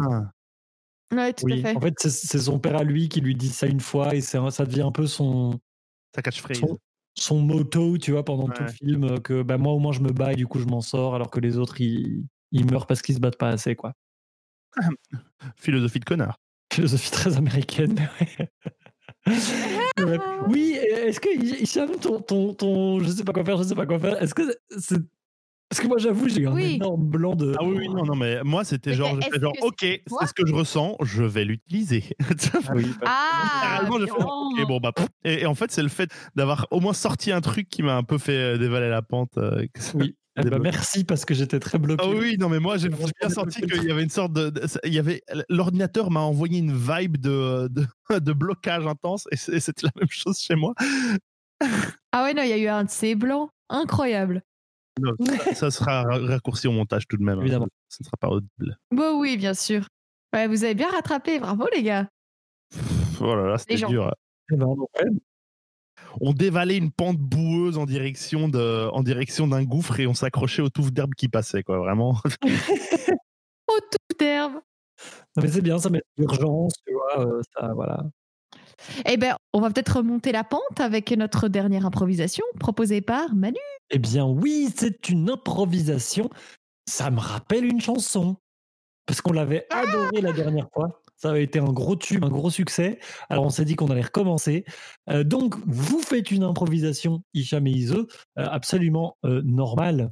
Ouais, 1.12 1.34
tout 1.34 1.46
Oui, 1.46 1.60
à 1.60 1.70
fait. 1.72 1.76
en 1.78 1.82
fait, 1.82 1.94
c'est- 1.98 2.10
c'est 2.10 2.40
son 2.40 2.60
père 2.60 2.76
à 2.78 2.84
lui 2.84 3.10
qui 3.10 3.22
lui 3.22 3.36
dit 3.36 3.50
ça 3.50 3.68
une 3.68 3.80
fois 3.82 4.16
et 4.16 4.22
ça 4.22 4.40
devient 4.66 4.82
un 4.84 4.92
peu 4.92 5.08
son, 5.08 5.60
ça 6.16 6.22
catchphrase. 6.22 6.58
son, 6.60 6.80
son 7.16 7.40
motto, 7.42 7.98
tu 7.98 8.12
vois, 8.12 8.24
pendant 8.24 8.48
tout 8.48 8.64
le 8.64 8.70
film, 8.70 9.04
euh, 9.04 9.18
que 9.20 9.42
bah, 9.44 9.58
moi 9.58 9.74
au 9.74 9.80
moins 9.80 9.92
je 9.92 10.00
me 10.02 10.12
bats 10.12 10.32
et 10.34 10.36
du 10.36 10.48
coup 10.48 10.60
je 10.60 10.66
m'en 10.66 10.82
sors, 10.82 11.16
alors 11.16 11.30
que 11.30 11.40
les 11.40 11.58
autres 11.58 11.82
ils, 11.82 12.24
ils 12.52 12.66
meurent 12.70 12.88
parce 12.88 13.02
qu'ils 13.02 13.16
se 13.16 13.20
battent 13.20 13.38
pas 13.38 13.50
assez, 13.50 13.76
quoi. 13.76 13.94
Philosophie 15.58 16.00
de 16.00 16.06
connard. 16.06 16.38
Philosophie 16.74 17.12
très 17.12 17.36
américaine, 17.36 17.96
mais 17.96 18.50
ouais. 19.28 20.06
Ouais. 20.06 20.18
Oui, 20.48 20.72
est-ce 20.82 21.20
que 21.20 21.30
Hicham, 21.62 21.92
ton, 22.00 22.22
ton, 22.22 22.54
ton, 22.54 23.00
je 23.00 23.10
sais 23.10 23.24
pas 23.24 23.34
quoi 23.34 23.44
faire, 23.44 23.58
je 23.58 23.64
sais 23.64 23.76
pas 23.76 23.86
quoi 23.86 24.00
faire, 24.00 24.22
est-ce 24.22 24.34
que 24.34 24.44
c'est. 24.80 25.00
Parce 25.72 25.80
que 25.80 25.88
moi 25.88 25.98
j'avoue, 26.00 26.28
j'ai 26.28 26.42
eu 26.42 26.48
un 26.50 26.54
Oui. 26.54 26.74
énorme 26.76 27.06
blanc 27.06 27.34
de. 27.34 27.54
Ah 27.58 27.64
oui, 27.64 27.76
oui, 27.78 27.88
non, 27.88 28.04
non, 28.04 28.14
mais 28.18 28.44
moi 28.44 28.66
c'était 28.66 28.94
genre, 28.94 29.16
j'étais 29.22 29.40
genre, 29.40 29.54
ok, 29.62 29.78
c'est 29.80 30.28
ce 30.28 30.34
que 30.34 30.46
je 30.46 30.54
ressens, 30.54 30.98
je 31.02 31.24
vais 31.24 31.46
l'utiliser. 31.46 32.04
Ah 32.68 32.74
oui, 32.76 32.86
Ah 33.06 33.82
ok, 33.90 34.68
bon, 34.68 34.80
bah, 34.82 34.92
et, 35.24 35.44
et 35.44 35.46
en 35.46 35.56
fait, 35.56 35.72
c'est 35.72 35.82
le 35.82 35.88
fait 35.88 36.10
d'avoir 36.36 36.68
au 36.72 36.82
moins 36.82 36.92
sorti 36.92 37.32
un 37.32 37.40
truc 37.40 37.70
qui 37.70 37.84
m'a 37.84 37.96
un 37.96 38.04
peu 38.04 38.18
fait 38.18 38.36
euh, 38.36 38.58
dévaler 38.58 38.90
la 38.90 39.02
pente. 39.02 39.38
euh, 39.38 39.66
que 39.74 39.82
ça- 39.82 39.94
oui. 39.98 40.14
Eh 40.38 40.50
ben, 40.50 40.60
merci 40.60 41.04
parce 41.06 41.24
que 41.26 41.34
j'étais 41.34 41.60
très 41.60 41.78
bloqué. 41.78 42.04
Ah 42.06 42.10
oui, 42.10 42.38
non, 42.38 42.48
mais 42.50 42.60
moi 42.60 42.76
j'ai 42.78 42.88
bien 42.90 43.30
senti 43.30 43.62
qu'il 43.62 43.84
y 43.86 43.92
avait 43.92 44.04
une 44.04 44.10
sorte 44.10 44.32
de. 44.34 44.50
de- 44.50 44.62
il 44.86 44.94
y 44.94 45.00
avait 45.00 45.22
L'ordinateur 45.50 46.10
m'a 46.12 46.22
envoyé 46.22 46.60
une 46.60 46.74
vibe 46.74 47.16
de, 47.18 47.68
de, 47.70 47.86
de 48.20 48.34
blocage 48.34 48.86
intense 48.88 49.26
et 49.32 49.38
c'est- 49.38 49.60
c'était 49.62 49.88
la 49.88 49.92
même 49.98 50.10
chose 50.10 50.38
chez 50.40 50.56
moi. 50.56 50.74
Ah 52.12 52.24
ouais, 52.24 52.34
non, 52.34 52.44
il 52.44 52.50
y 52.50 52.54
a 52.54 52.58
eu 52.58 52.68
un 52.68 52.84
de 52.86 52.90
ces 52.90 53.16
blancs. 53.16 53.50
Incroyable. 53.70 54.42
Non, 55.00 55.14
ça, 55.46 55.56
ça 55.56 55.72
sera 55.72 56.04
ra- 56.04 56.20
raccourci 56.20 56.68
au 56.68 56.72
montage 56.72 57.08
tout 57.08 57.18
de 57.18 57.24
même. 57.24 57.38
hein. 57.40 57.42
Évidemment. 57.44 57.68
Ça 57.90 57.98
ne 58.02 58.06
sera 58.06 58.18
pas 58.20 58.30
audible. 58.30 58.78
Bon, 58.92 59.20
oui, 59.20 59.38
bien 59.38 59.54
sûr. 59.54 59.88
Ouais, 60.34 60.48
vous 60.48 60.64
avez 60.64 60.76
bien 60.76 60.90
rattrapé. 60.90 61.40
Bravo, 61.40 61.66
les 61.74 61.84
gars. 61.84 62.08
Oh 63.20 63.36
là 63.36 63.48
là, 63.48 63.58
c'était 63.58 63.76
dur. 63.76 64.14
Eh 64.52 64.56
ben. 64.56 64.68
On 66.20 66.34
dévalait 66.34 66.78
une 66.78 66.92
pente 66.92 67.18
boueuse 67.18 67.78
en 67.78 67.86
direction 67.86 68.50
de, 68.50 68.90
en 68.92 69.02
direction 69.02 69.48
d'un 69.48 69.64
gouffre 69.64 70.00
et 70.00 70.08
on 70.08 70.14
s'accrochait 70.14 70.62
aux 70.62 70.70
touffes 70.70 70.92
d'herbe 70.92 71.14
qui 71.16 71.30
passaient, 71.30 71.64
quoi. 71.64 71.78
Vraiment. 71.78 72.18
Oh, 73.74 73.80
tout 73.90 74.18
d'herbe. 74.20 74.54
Non, 75.36 75.44
mais 75.44 75.48
c'est 75.48 75.62
bien, 75.62 75.80
ça 75.80 75.90
met 75.90 76.02
l'urgence, 76.18 76.74
tu 76.86 76.94
vois, 76.94 77.26
euh, 77.26 77.42
ça, 77.58 77.72
voilà. 77.74 78.04
Eh 79.06 79.18
ben, 79.18 79.36
on 79.54 79.62
va 79.62 79.70
peut-être 79.70 79.98
remonter 79.98 80.32
la 80.32 80.44
pente 80.44 80.80
avec 80.80 81.12
notre 81.12 81.48
dernière 81.48 81.86
improvisation 81.86 82.44
proposée 82.60 83.02
par 83.02 83.36
Manu. 83.36 83.58
Eh 83.90 84.00
bien 84.00 84.26
oui, 84.26 84.70
c'est 84.76 85.10
une 85.10 85.30
improvisation. 85.30 86.30
Ça 86.88 87.12
me 87.12 87.20
rappelle 87.20 87.66
une 87.66 87.82
chanson. 87.82 88.38
Parce 89.06 89.22
qu'on 89.22 89.34
l'avait 89.34 89.66
adoré 89.70 90.22
la 90.22 90.32
dernière 90.32 90.70
fois. 90.74 91.02
Ça 91.18 91.30
avait 91.30 91.44
été 91.44 91.60
un 91.60 91.72
gros 91.72 91.96
tube, 91.96 92.24
un 92.24 92.30
gros 92.30 92.50
succès. 92.50 93.00
Alors 93.30 93.46
on 93.46 93.50
s'est 93.50 93.66
dit 93.66 93.76
qu'on 93.76 93.90
allait 93.92 94.02
recommencer. 94.02 94.66
Euh, 95.10 95.24
donc 95.24 95.56
vous 95.66 96.00
faites 96.00 96.32
une 96.32 96.44
improvisation, 96.44 97.24
Hicham 97.34 97.68
et 97.68 97.72
Ise, 97.72 97.94
euh, 97.94 98.06
absolument 98.36 99.18
euh, 99.26 99.42
normale. 99.44 100.12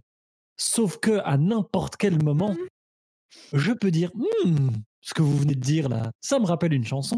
Sauf 0.57 0.97
que 0.97 1.19
à 1.23 1.37
n'importe 1.37 1.95
quel 1.97 2.21
moment, 2.21 2.55
je 3.53 3.71
peux 3.71 3.91
dire 3.91 4.11
Hmm, 4.13 4.69
ce 5.01 5.13
que 5.13 5.21
vous 5.21 5.37
venez 5.37 5.55
de 5.55 5.61
dire 5.61 5.89
là, 5.89 6.11
ça 6.19 6.39
me 6.39 6.45
rappelle 6.45 6.73
une 6.73 6.85
chanson. 6.85 7.17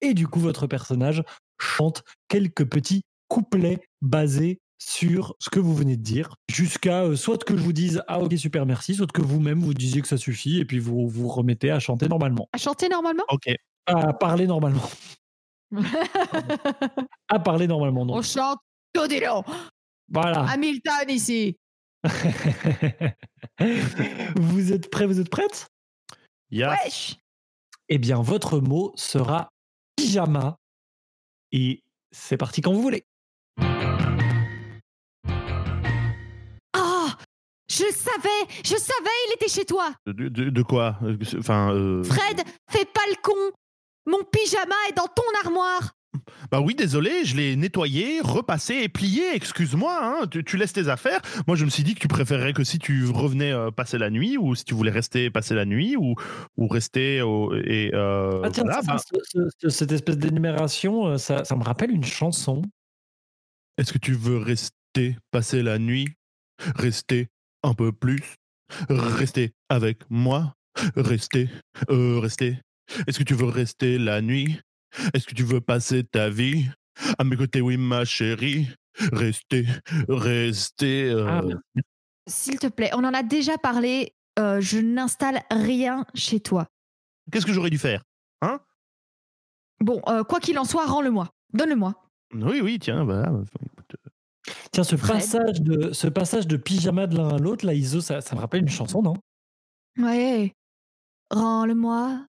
Et 0.00 0.14
du 0.14 0.26
coup, 0.28 0.40
votre 0.40 0.66
personnage 0.66 1.22
chante 1.60 2.02
quelques 2.28 2.64
petits 2.68 3.02
couplets 3.28 3.80
basés 4.00 4.60
sur 4.80 5.34
ce 5.40 5.50
que 5.50 5.58
vous 5.58 5.74
venez 5.74 5.96
de 5.96 6.02
dire, 6.02 6.36
jusqu'à 6.48 7.02
euh, 7.02 7.16
soit 7.16 7.42
que 7.42 7.56
je 7.56 7.62
vous 7.62 7.72
dise 7.72 8.00
ah 8.06 8.20
ok 8.20 8.32
super 8.38 8.64
merci, 8.64 8.94
soit 8.94 9.10
que 9.10 9.20
vous-même 9.22 9.58
vous 9.58 9.74
disiez 9.74 10.00
que 10.02 10.06
ça 10.08 10.16
suffit 10.16 10.58
et 10.60 10.64
puis 10.64 10.78
vous 10.78 11.08
vous 11.08 11.26
remettez 11.26 11.72
à 11.72 11.80
chanter 11.80 12.06
normalement, 12.08 12.48
À 12.52 12.58
chanter 12.58 12.88
normalement? 12.88 13.24
Ok. 13.30 13.48
à 13.86 14.12
parler 14.12 14.46
normalement, 14.46 14.88
à 17.28 17.38
parler 17.40 17.66
normalement. 17.66 18.02
On 18.02 18.06
Donc 18.06 18.22
chante 18.22 18.60
tout 18.92 19.08
du 19.08 19.18
long. 19.18 19.42
voilà. 20.08 20.44
Hamilton 20.48 21.08
ici. 21.08 21.56
vous 24.36 24.72
êtes 24.72 24.90
prêts, 24.90 25.06
vous 25.06 25.18
êtes 25.20 25.30
prêtes? 25.30 25.68
Yes. 26.50 26.68
Wesh. 26.84 27.16
Eh 27.88 27.98
bien 27.98 28.20
votre 28.22 28.60
mot 28.60 28.92
sera 28.96 29.48
pyjama 30.12 30.56
et 31.52 31.82
c'est 32.10 32.36
parti 32.38 32.60
quand 32.62 32.72
vous 32.72 32.80
voulez. 32.82 33.04
Ah 36.74 37.16
Je 37.70 37.84
savais 37.92 38.40
Je 38.64 38.76
savais, 38.76 39.16
il 39.28 39.32
était 39.34 39.48
chez 39.48 39.64
toi. 39.66 39.92
De, 40.06 40.28
de- 40.28 40.48
de 40.50 40.62
quoi? 40.62 40.98
Enfin. 41.38 41.72
euh, 41.74 42.02
Fred, 42.04 42.40
fais 42.70 42.86
pas 42.86 43.04
le 43.10 43.16
con. 43.22 43.52
Mon 44.06 44.24
pyjama 44.24 44.74
est 44.88 44.92
dans 44.96 45.06
ton 45.08 45.22
armoire. 45.44 45.92
Bah 46.50 46.60
oui, 46.60 46.74
désolé, 46.74 47.24
je 47.24 47.36
l'ai 47.36 47.56
nettoyé, 47.56 48.20
repassé 48.22 48.74
et 48.74 48.88
plié. 48.88 49.22
Excuse-moi, 49.34 49.98
hein, 50.00 50.26
tu, 50.26 50.44
tu 50.44 50.56
laisses 50.56 50.72
tes 50.72 50.88
affaires. 50.88 51.20
Moi, 51.46 51.56
je 51.56 51.64
me 51.64 51.70
suis 51.70 51.82
dit 51.82 51.94
que 51.94 52.00
tu 52.00 52.08
préférerais 52.08 52.52
que 52.52 52.64
si 52.64 52.78
tu 52.78 53.06
revenais 53.06 53.52
euh, 53.52 53.70
passer 53.70 53.98
la 53.98 54.10
nuit 54.10 54.36
ou 54.38 54.54
si 54.54 54.64
tu 54.64 54.74
voulais 54.74 54.90
rester 54.90 55.30
passer 55.30 55.54
la 55.54 55.64
nuit 55.64 55.96
ou, 55.96 56.14
ou 56.56 56.68
rester 56.68 57.22
au, 57.22 57.54
et 57.54 57.90
euh, 57.94 58.42
Ah 58.44 58.50
tiens, 58.50 58.64
voilà, 58.64 58.82
ça, 58.82 58.92
bah, 58.92 58.98
ce- 58.98 59.18
ce- 59.24 59.48
ce- 59.62 59.68
cette 59.68 59.92
espèce 59.92 60.18
d'énumération, 60.18 61.06
euh, 61.08 61.16
ça, 61.18 61.44
ça 61.44 61.56
me 61.56 61.62
rappelle 61.64 61.90
une 61.90 62.04
chanson. 62.04 62.62
Est-ce 63.76 63.92
que 63.92 63.98
tu 63.98 64.12
veux 64.12 64.38
rester 64.38 65.16
passer 65.30 65.62
la 65.62 65.78
nuit? 65.78 66.08
Rester 66.76 67.28
un 67.62 67.74
peu 67.74 67.92
plus? 67.92 68.34
Rester 68.88 69.52
avec 69.68 69.98
moi? 70.10 70.54
Rester 70.96 71.48
euh, 71.90 72.18
Rester 72.18 72.58
Est-ce 73.06 73.18
que 73.18 73.24
tu 73.24 73.34
veux 73.34 73.46
rester 73.48 73.98
la 73.98 74.20
nuit? 74.20 74.60
Est-ce 75.14 75.26
que 75.26 75.34
tu 75.34 75.44
veux 75.44 75.60
passer 75.60 76.04
ta 76.04 76.28
vie 76.30 76.66
À 77.18 77.24
mes 77.24 77.36
côtés, 77.36 77.60
oui, 77.60 77.76
ma 77.76 78.04
chérie. 78.04 78.68
Rester, 79.12 79.64
rester. 80.08 81.04
euh, 81.10 81.26
Ah, 81.28 81.80
S'il 82.26 82.58
te 82.58 82.66
plaît, 82.66 82.90
on 82.94 83.04
en 83.04 83.14
a 83.14 83.22
déjà 83.22 83.56
parlé. 83.58 84.12
euh, 84.38 84.60
je 84.60 84.78
n'installe 84.78 85.40
rien 85.50 86.04
chez 86.14 86.40
toi. 86.40 86.66
Qu'est-ce 87.32 87.46
que 87.46 87.52
j'aurais 87.52 87.70
dû 87.70 87.78
faire 87.78 88.02
Bon, 89.80 90.00
euh, 90.08 90.24
quoi 90.24 90.40
qu'il 90.40 90.58
en 90.58 90.64
soit, 90.64 90.86
rends-le-moi. 90.86 91.30
Donne-le-moi. 91.52 91.94
Oui, 92.34 92.60
oui, 92.60 92.78
tiens, 92.80 93.04
voilà. 93.04 93.28
Écoute, 93.30 93.94
euh, 94.06 94.10
Tiens, 94.72 94.82
ce 94.84 94.96
Fred. 94.96 95.12
passage, 95.18 95.60
de, 95.60 95.92
ce 95.92 96.08
passage 96.08 96.46
de 96.48 96.56
pyjama 96.56 97.06
de 97.06 97.16
l'un 97.16 97.28
à 97.28 97.38
l'autre, 97.38 97.64
là, 97.64 97.74
Iso, 97.74 98.00
ça, 98.00 98.20
ça 98.20 98.34
me 98.34 98.40
rappelle 98.40 98.62
une 98.62 98.68
chanson, 98.68 99.02
non? 99.02 99.14
Ouais. 99.98 100.52
Rends-le-moi. 101.30 102.26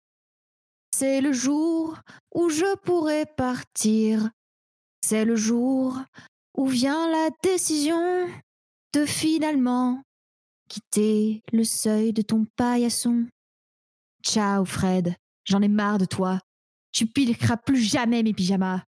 C'est 0.95 1.21
le 1.21 1.33
jour 1.33 1.97
où 2.35 2.49
je 2.49 2.77
pourrai 2.81 3.25
partir. 3.25 4.29
C'est 5.01 5.25
le 5.25 5.35
jour 5.35 5.97
où 6.55 6.67
vient 6.67 7.09
la 7.09 7.31
décision 7.41 8.29
de 8.93 9.03
finalement 9.07 10.03
quitter 10.69 11.41
le 11.51 11.63
seuil 11.63 12.13
de 12.13 12.21
ton 12.21 12.45
paillasson. 12.57 13.25
Ciao, 14.23 14.65
Fred. 14.65 15.15
J'en 15.45 15.63
ai 15.63 15.67
marre 15.67 15.97
de 15.97 16.05
toi. 16.05 16.39
Tu 16.91 17.07
piqueras 17.07 17.57
plus 17.57 17.81
jamais 17.81 18.21
mes 18.21 18.33
pyjamas. 18.33 18.83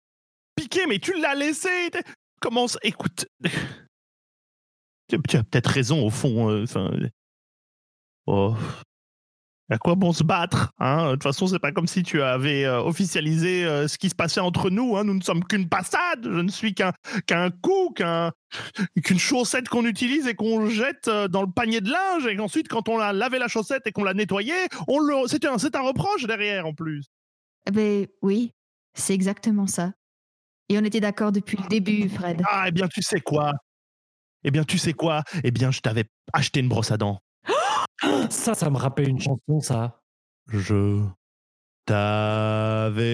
Piqué, 0.57 0.87
mais 0.87 0.99
tu 0.99 1.19
l'as 1.19 1.35
laissé 1.35 1.91
Commence, 2.39 2.77
écoute. 2.83 3.27
Tu 5.09 5.37
as 5.37 5.45
peut-être 5.45 5.71
raison, 5.71 6.05
au 6.05 6.11
fond. 6.11 6.51
euh, 6.51 6.67
oh. 8.27 8.55
À 9.71 9.79
quoi 9.79 9.95
bon 9.95 10.13
se 10.13 10.23
battre 10.23 10.73
hein? 10.79 11.07
De 11.07 11.13
toute 11.13 11.23
façon, 11.23 11.47
c'est 11.47 11.59
pas 11.59 11.73
comme 11.73 11.87
si 11.87 12.03
tu 12.03 12.21
avais 12.21 12.67
euh, 12.67 12.83
officialisé 12.83 13.65
euh, 13.65 13.89
ce 13.89 13.97
qui 13.97 14.11
se 14.11 14.15
passait 14.15 14.41
entre 14.41 14.69
nous. 14.69 14.97
Hein. 14.97 15.05
Nous 15.05 15.15
ne 15.15 15.23
sommes 15.23 15.43
qu'une 15.43 15.69
passade. 15.69 16.23
Je 16.23 16.41
ne 16.41 16.51
suis 16.51 16.75
qu'un 16.75 16.93
qu'un 17.27 17.51
coup, 17.51 17.91
qu'un 17.97 18.33
qu'une 19.03 19.19
chaussette 19.19 19.71
qu'on 19.71 19.87
utilise 19.87 20.27
et 20.27 20.35
qu'on 20.35 20.69
jette 20.69 21.09
euh, 21.09 21.29
dans 21.29 21.41
le 21.41 21.51
panier 21.51 21.81
de 21.81 21.91
linge. 21.91 22.27
Et 22.27 22.37
qu'ensuite, 22.37 22.69
quand 22.69 22.91
on 22.91 22.99
a 22.99 23.15
lavé 23.15 23.39
la 23.39 23.49
chaussette 23.49 23.87
et 23.87 23.93
qu'on 23.93 24.05
l'a 24.05 24.13
nettoyée, 24.13 24.53
on 24.87 24.99
le... 24.99 25.27
c'est 25.29 25.47
un, 25.47 25.57
c'est 25.57 25.75
un 25.77 25.83
reproche 25.83 26.27
derrière 26.27 26.67
en 26.67 26.75
plus. 26.75 27.07
Eh 27.67 27.71
ben 27.71 28.07
oui, 28.21 28.53
c'est 28.93 29.15
exactement 29.15 29.67
ça. 29.67 29.93
Et 30.69 30.79
on 30.79 30.85
était 30.85 31.01
d'accord 31.01 31.33
depuis 31.33 31.57
le 31.57 31.67
début, 31.69 32.09
Fred. 32.11 32.43
Ah, 32.51 32.65
eh 32.69 32.71
bien, 32.71 32.87
tu 32.89 33.01
sais 33.01 33.21
quoi? 33.21 33.53
Eh 34.45 34.51
bien, 34.51 34.65
tu 34.65 34.77
sais 34.77 34.93
quoi? 34.93 35.23
Eh 35.43 35.51
bien, 35.51 35.71
je 35.71 35.81
t'avais 35.81 36.05
acheté 36.35 36.61
une 36.61 36.69
brosse 36.69 36.91
à 36.91 36.99
dents. 36.99 37.21
Ça, 38.31 38.55
ça 38.55 38.71
me 38.71 38.77
rappelle 38.77 39.09
une 39.09 39.21
chanson, 39.21 39.61
ça. 39.61 40.03
Je 40.49 41.01
t'avais 41.87 43.05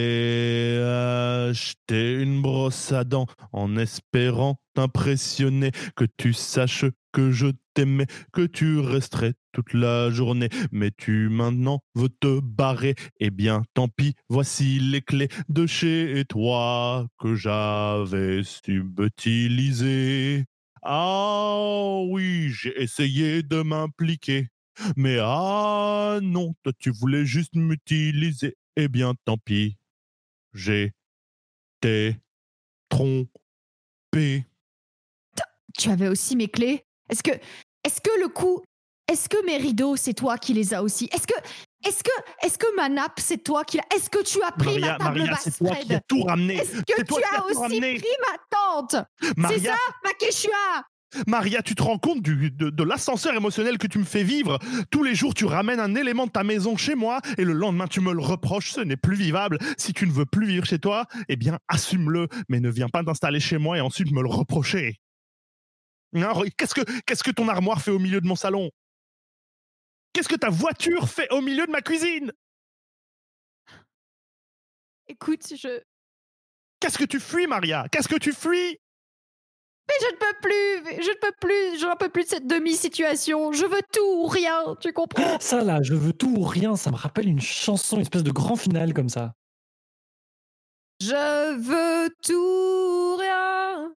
acheté 1.51 2.15
une 2.15 2.41
brosse 2.41 2.93
à 2.93 3.05
dents 3.05 3.27
en 3.53 3.77
espérant 3.77 4.57
t'impressionner, 4.75 5.73
que 5.97 6.05
tu 6.17 6.33
saches 6.33 6.87
que 7.13 7.33
je 7.33 7.49
t'aimais, 7.75 8.07
que 8.33 8.47
tu 8.47 8.79
resterais 8.79 9.35
toute 9.53 9.75
la 9.75 10.11
journée. 10.11 10.49
Mais 10.71 10.93
tu 10.97 11.29
maintenant 11.29 11.81
veux 11.95 12.09
te 12.09 12.41
barrer. 12.41 12.95
Eh 13.19 13.31
bien, 13.31 13.63
tant 13.75 13.89
pis, 13.89 14.15
voici 14.29 14.79
les 14.79 15.03
clés 15.03 15.29
de 15.49 15.67
chez 15.67 16.25
toi 16.29 17.07
que 17.19 17.35
j'avais 17.35 18.45
subtilisées. 18.45 20.45
Ah 20.83 22.01
oui, 22.09 22.51
j'ai 22.51 22.81
essayé 22.81 23.43
de 23.43 23.63
m'impliquer. 23.63 24.49
Mais 24.97 25.19
ah 25.21 26.19
non, 26.23 26.55
toi 26.63 26.73
tu 26.79 26.91
voulais 26.91 27.25
juste 27.25 27.55
m'utiliser. 27.55 28.57
Eh 28.77 28.89
bien, 28.89 29.15
tant 29.25 29.39
pis. 29.39 29.77
J'ai 30.55 30.93
été 31.83 32.17
trompé. 32.89 34.45
Tu 35.79 35.89
avais 35.89 36.09
aussi 36.09 36.37
mes 36.37 36.49
clés 36.49 36.85
Est-ce 37.09 37.23
que, 37.23 37.31
est-ce 37.85 38.01
que 38.01 38.21
le 38.21 38.29
coup, 38.29 38.63
est-ce 39.11 39.29
que 39.29 39.45
mes 39.47 39.57
rideaux, 39.57 39.97
c'est 39.97 40.15
toi 40.15 40.39
qui 40.39 40.53
les 40.53 40.75
as 40.75 40.83
aussi? 40.83 41.09
Est-ce 41.13 41.27
que, 41.27 41.35
est-ce 41.85 42.03
que, 42.03 42.11
est-ce 42.43 42.59
que 42.59 42.77
ma 42.77 42.89
nappe, 42.89 43.19
c'est 43.19 43.39
toi 43.43 43.65
qui 43.65 43.79
l'a 43.79 43.85
Est-ce 43.95 44.11
que 44.11 44.23
tu 44.23 44.43
as 44.43 44.53
pris 44.53 44.79
Maria, 44.79 44.99
ma 44.99 45.05
table 45.05 45.19
Maria, 45.19 45.33
basse, 45.33 45.59
toi 45.59 45.75
qui 45.75 45.83
as 45.83 45.85
Fred 45.87 46.01
tout 46.07 46.23
ramené. 46.23 46.55
Est-ce 46.57 46.83
que 46.83 47.03
tu 47.03 47.15
qui 47.15 47.23
as 47.35 47.45
aussi 47.45 47.81
pris 47.81 48.17
ma 48.29 48.39
tante 48.51 49.05
C'est 49.49 49.67
ça, 49.67 49.77
ma 50.05 50.13
Quechua? 50.15 50.85
Maria, 51.27 51.63
tu 51.63 51.75
te 51.75 51.83
rends 51.83 51.99
compte 51.99 52.23
du- 52.23 52.51
de, 52.51 52.71
de 52.71 52.83
l'ascenseur 52.85 53.35
émotionnel 53.35 53.79
que 53.79 53.87
tu 53.87 53.99
me 53.99 54.05
fais 54.05 54.23
vivre? 54.23 54.59
Tous 54.91 55.03
les 55.03 55.15
jours, 55.15 55.35
tu 55.35 55.45
ramènes 55.45 55.81
un 55.81 55.95
élément 55.95 56.27
de 56.27 56.31
ta 56.33 56.45
maison 56.45 56.77
chez 56.77 56.95
moi 56.95 57.21
et 57.39 57.45
le 57.45 57.53
lendemain, 57.53 57.87
tu 57.89 58.01
me 58.01 58.13
le 58.13 58.21
reproches. 58.21 58.73
Ce 58.73 58.81
n'est 58.81 58.97
plus 58.97 59.17
vivable. 59.17 59.59
Si 59.77 59.93
tu 59.93 60.07
ne 60.07 60.13
veux 60.13 60.27
plus 60.27 60.47
vivre 60.47 60.65
chez 60.65 60.79
toi, 60.79 61.07
eh 61.29 61.37
bien, 61.37 61.59
assume-le, 61.69 62.29
mais 62.49 62.61
ne 62.61 62.71
viens 62.71 62.89
pas 62.89 63.03
t'installer 63.05 63.41
chez 63.41 63.59
moi 63.59 63.79
et 63.79 63.81
ensuite 63.81 64.11
me 64.13 64.23
le 64.23 64.29
reprocher. 64.29 65.01
Hein, 66.15 66.33
Qu'est-ce 66.57 66.75
que 66.75 66.83
qu'est-ce 67.03 67.23
que 67.23 67.31
ton 67.31 67.49
armoire 67.49 67.81
fait 67.81 67.93
au 67.93 67.99
milieu 68.01 68.21
de 68.21 68.27
mon 68.27 68.35
salon? 68.35 68.71
Qu'est-ce 70.13 70.29
que 70.29 70.35
ta 70.35 70.51
voiture 70.51 71.09
fait 71.09 71.31
au 71.33 71.41
milieu 71.41 71.67
de 71.67 71.71
ma 71.71 71.83
cuisine? 71.83 72.33
Écoute, 75.07 75.47
je... 75.57 75.81
Qu'est-ce 76.81 76.99
que 76.99 77.05
tu 77.05 77.21
fuis, 77.21 77.47
Maria? 77.47 77.87
Qu'est-ce 77.93 78.09
que 78.09 78.19
tu 78.19 78.33
fuis? 78.33 78.80
Mais 79.91 80.07
je 80.07 80.13
ne 80.13 80.19
peux 80.19 80.37
plus, 80.41 81.03
je 81.03 81.11
ne 81.11 81.17
peux 81.17 81.33
plus, 81.41 81.81
je 81.81 81.87
n'en 81.87 81.97
peux 81.97 82.09
plus 82.09 82.23
de 82.23 82.29
cette 82.29 82.47
demi-situation. 82.47 83.51
Je 83.53 83.67
veux 83.67 83.83
tout 83.93 84.23
ou 84.23 84.27
rien, 84.29 84.77
tu 84.81 84.93
comprends? 84.93 85.37
Ça, 85.41 85.65
là, 85.65 85.81
je 85.83 85.95
veux 85.95 86.13
tout 86.13 86.33
ou 86.37 86.45
rien, 86.45 86.77
ça 86.77 86.93
me 86.93 86.97
rappelle 86.97 87.29
une 87.29 87.41
chanson, 87.41 87.97
une 87.97 88.03
espèce 88.03 88.23
de 88.23 88.31
grand 88.31 88.55
final 88.55 88.95
comme 88.95 89.09
ça. 89.09 89.33
Je 91.01 91.57
veux 91.57 92.11
tout 92.23 92.35
ou 92.35 93.17
rien. 93.17 93.93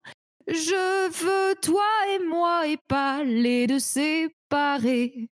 Je 0.47 1.11
veux 1.11 1.55
toi 1.57 1.85
et 2.15 2.25
moi 2.25 2.67
et 2.69 2.79
pas 2.89 3.23
les 3.23 3.67
deux 3.67 3.79
séparés. 3.79 5.29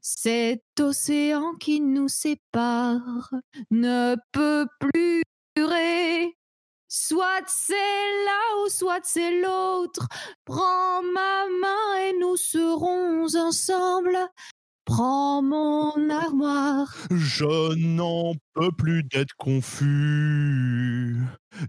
Cet 0.00 0.80
océan 0.80 1.54
qui 1.60 1.80
nous 1.80 2.08
sépare 2.08 3.30
ne 3.70 4.16
peut 4.32 4.66
plus 4.80 5.22
durer. 5.56 6.34
Soit 6.94 7.44
c'est 7.46 7.72
là 7.72 8.62
ou 8.62 8.68
soit 8.68 9.00
c'est 9.02 9.40
l'autre. 9.40 10.08
Prends 10.44 11.02
ma 11.02 11.46
main 11.58 12.02
et 12.06 12.12
nous 12.20 12.36
serons 12.36 13.24
ensemble. 13.34 14.14
Prends 14.84 15.40
mon 15.40 16.10
armoire. 16.10 16.94
Je 17.10 17.74
n'en 17.76 18.34
peux 18.52 18.70
plus 18.72 19.04
d'être 19.04 19.34
confus. 19.38 21.16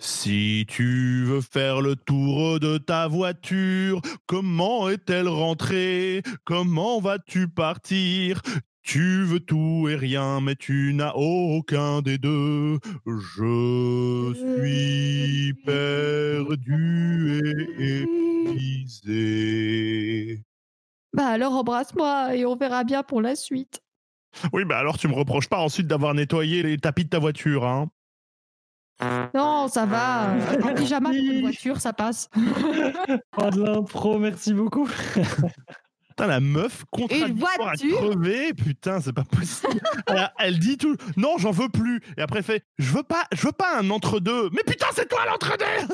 Si 0.01 0.65
tu 0.67 1.23
veux 1.23 1.39
faire 1.39 1.79
le 1.79 1.95
tour 1.95 2.59
de 2.59 2.77
ta 2.77 3.07
voiture, 3.07 4.01
comment 4.25 4.89
est-elle 4.89 5.29
rentrée? 5.29 6.21
Comment 6.43 6.99
vas-tu 6.99 7.47
partir? 7.47 8.41
Tu 8.83 9.23
veux 9.23 9.39
tout 9.39 9.87
et 9.89 9.95
rien, 9.95 10.41
mais 10.41 10.55
tu 10.55 10.93
n'as 10.93 11.13
aucun 11.13 12.01
des 12.01 12.17
deux. 12.17 12.79
Je 13.05 14.33
suis 14.35 15.53
perdu 15.65 17.41
et 17.79 18.01
épuisé. 18.49 20.43
Bah 21.13 21.27
alors 21.27 21.53
embrasse-moi 21.53 22.35
et 22.35 22.45
on 22.45 22.55
verra 22.55 22.83
bien 22.83 23.03
pour 23.03 23.21
la 23.21 23.35
suite. 23.35 23.81
Oui, 24.51 24.65
bah 24.65 24.79
alors 24.79 24.97
tu 24.97 25.07
me 25.07 25.13
reproches 25.13 25.47
pas 25.47 25.59
ensuite 25.59 25.87
d'avoir 25.87 26.13
nettoyé 26.13 26.63
les 26.63 26.77
tapis 26.77 27.05
de 27.05 27.09
ta 27.09 27.19
voiture, 27.19 27.65
hein 27.65 27.89
Non, 29.33 29.69
ça 29.69 29.85
va. 29.85 30.31
Un 30.31 30.73
pyjama 30.73 31.09
pour 31.13 31.17
une 31.19 31.41
voiture, 31.41 31.79
ça 31.79 31.93
passe. 31.93 32.29
Oh, 33.37 33.49
de 33.49 33.63
l'impro, 33.63 34.19
merci 34.19 34.53
beaucoup. 34.53 34.89
Putain, 36.15 36.27
la 36.27 36.39
meuf 36.39 36.83
contradictoire 36.91 37.69
à 37.69 37.75
crever, 37.75 38.53
putain, 38.53 39.01
c'est 39.01 39.13
pas 39.13 39.23
possible. 39.23 39.81
elle, 40.07 40.31
elle 40.37 40.59
dit 40.59 40.77
tout, 40.77 40.95
non, 41.17 41.39
j'en 41.39 41.49
veux 41.49 41.69
plus. 41.69 42.01
Et 42.17 42.21
après, 42.21 42.39
elle 42.39 42.45
fait, 42.45 42.63
je 42.77 42.91
veux 42.91 43.01
pas, 43.01 43.23
je 43.31 43.47
veux 43.47 43.51
pas 43.51 43.79
un 43.79 43.89
entre-deux. 43.89 44.49
Mais 44.51 44.61
putain, 44.63 44.85
c'est 44.93 45.09
toi 45.09 45.25
l'entre-deux 45.25 45.87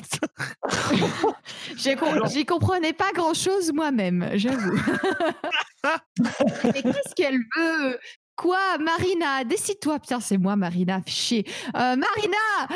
com- 1.96 2.22
J'y 2.30 2.46
comprenais 2.46 2.92
pas 2.92 3.12
grand-chose 3.14 3.72
moi-même, 3.72 4.30
j'avoue. 4.34 4.78
Mais 6.66 6.82
qu'est-ce 6.82 7.16
qu'elle 7.16 7.40
veut? 7.56 7.98
Quoi, 8.36 8.78
Marina 8.80 9.46
Décide-toi. 9.46 10.00
Putain, 10.00 10.20
c'est 10.20 10.38
moi, 10.38 10.58
Marina. 10.58 11.02
Chier. 11.06 11.46
Euh, 11.76 11.96
Marina 11.96 12.68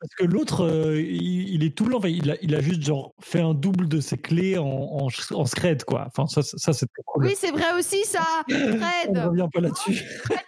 Parce 0.00 0.14
que 0.18 0.24
l'autre, 0.24 0.64
euh, 0.64 1.00
il, 1.00 1.48
il 1.54 1.64
est 1.64 1.76
tout 1.76 1.84
blanc. 1.84 1.98
Enfin, 1.98 2.08
il, 2.08 2.30
a, 2.30 2.36
il 2.42 2.54
a 2.54 2.60
juste 2.60 2.82
genre 2.82 3.14
fait 3.20 3.40
un 3.40 3.54
double 3.54 3.88
de 3.88 4.00
ses 4.00 4.18
clés 4.18 4.58
en, 4.58 4.66
en, 4.66 5.08
en 5.30 5.44
scred, 5.46 5.84
quoi. 5.84 6.06
Enfin, 6.08 6.26
ça, 6.26 6.42
ça 6.42 6.72
c'est 6.72 6.86
très 6.86 7.02
cool. 7.06 7.24
Oui, 7.26 7.34
c'est 7.36 7.50
vrai 7.50 7.72
aussi, 7.78 8.04
ça. 8.04 8.22
On 8.50 8.54
Fred. 8.54 9.18
revient 9.18 9.48
pas 9.52 9.60
là-dessus. 9.60 9.94
Fred 10.24 10.40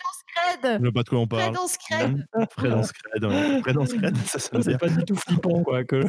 Je 0.63 0.69
en 0.77 0.79
vois 0.81 0.93
pas 0.93 1.03
de 1.03 1.09
quoi 1.09 1.19
on 1.19 1.27
scred. 1.27 1.29
parle. 1.29 1.55
Fred 1.55 1.59
en 1.59 1.67
scred. 1.69 2.27
Fred 2.51 2.73
en 2.73 2.83
scred, 2.83 3.25
ouais. 3.25 3.61
Fred 3.63 3.79
en 3.79 3.87
scred, 3.87 4.17
ça 4.27 4.39
sonne 4.39 4.63
C'est 4.63 4.79
pas 4.79 4.89
du 4.89 5.05
tout 5.05 5.17
flippant, 5.17 5.63
quoi. 5.63 5.83
Que... 5.85 6.03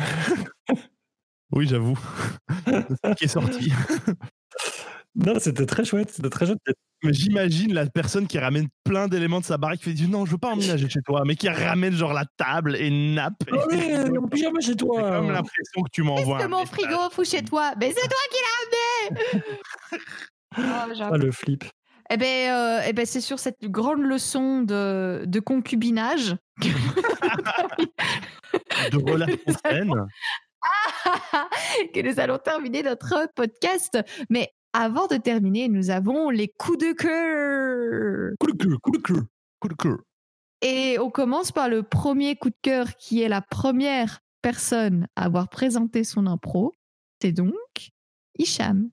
Oui, 1.52 1.65
j'avoue. 1.67 1.97
C'est 2.67 2.95
ça 3.04 3.15
qui 3.15 3.23
est 3.25 3.28
sorti. 3.30 3.71
Non, 5.25 5.34
c'était 5.39 5.65
très 5.65 5.84
chouette. 5.86 6.10
C'était 6.12 6.29
très 6.29 6.45
chouette. 6.45 6.60
Mais 7.03 7.13
j'imagine 7.13 7.73
la 7.73 7.86
personne 7.86 8.27
qui 8.27 8.38
ramène 8.39 8.67
plein 8.84 9.08
d'éléments 9.08 9.39
de 9.39 9.45
sa 9.45 9.58
baraque 9.58 9.79
qui 9.79 9.95
fait 9.95 10.08
non, 10.08 10.25
je 10.25 10.32
veux 10.32 10.38
pas 10.38 10.49
emménager 10.49 10.89
chez 10.89 11.01
toi, 11.01 11.23
mais 11.25 11.36
qui 11.36 11.47
ramène 11.47 11.93
genre 11.93 12.12
la 12.13 12.25
table 12.38 12.75
et 12.75 12.88
une 12.88 13.15
nappe. 13.15 13.41
Oh 13.51 13.58
oui, 13.69 13.93
en 14.17 14.27
pyjama 14.27 14.60
chez 14.60 14.67
J'ai 14.71 14.75
toi. 14.75 15.01
comme 15.01 15.32
l'impression 15.32 15.82
que 15.84 15.89
tu 15.91 16.03
m'envoies. 16.03 16.38
Qu'est-ce 16.38 16.47
que 16.47 16.51
mon 16.51 16.60
message. 16.60 16.75
frigo 16.75 17.10
fout 17.12 17.25
chez 17.25 17.43
toi? 17.43 17.71
Mais 17.79 17.93
c'est 17.95 18.08
toi 18.08 18.17
qui 18.32 18.38
l'as 18.41 19.17
amené 19.17 19.43
Oh. 20.58 20.62
Ah, 20.99 21.17
le 21.17 21.32
flip. 21.32 21.63
Eh 22.10 22.17
ben, 22.17 22.51
euh, 22.51 22.82
eh 22.88 22.93
ben, 22.93 23.05
c'est 23.05 23.21
sur 23.21 23.38
cette 23.38 23.62
grande 23.65 24.01
leçon 24.01 24.63
de, 24.63 25.25
de 25.27 25.39
concubinage 25.39 26.36
de 28.91 29.12
relations 29.12 29.38
saines. 29.63 30.08
que 31.93 32.01
nous 32.01 32.19
allons 32.19 32.39
terminer 32.39 32.82
notre 32.82 33.27
podcast. 33.36 33.99
Mais 34.32 34.49
avant 34.73 35.08
de 35.08 35.17
terminer, 35.17 35.67
nous 35.67 35.89
avons 35.89 36.29
les 36.29 36.47
coups 36.47 36.77
de 36.77 36.93
cœur. 36.93 38.34
Coup 38.39 38.51
de 38.51 38.63
cœur, 38.63 38.82
coup 38.82 38.91
de 38.91 38.97
cœur, 38.97 39.23
coup 39.60 39.67
de 39.67 39.73
cœur. 39.73 39.97
Et 40.62 40.97
on 40.99 41.10
commence 41.10 41.51
par 41.51 41.69
le 41.69 41.84
premier 41.84 42.36
coup 42.36 42.49
de 42.49 42.58
cœur 42.62 42.95
qui 42.97 43.21
est 43.21 43.29
la 43.29 43.41
première 43.41 44.19
personne 44.41 45.08
à 45.15 45.25
avoir 45.25 45.49
présenté 45.49 46.03
son 46.03 46.27
impro. 46.27 46.73
C'est 47.21 47.32
donc 47.32 47.53
Hicham. 48.38 48.89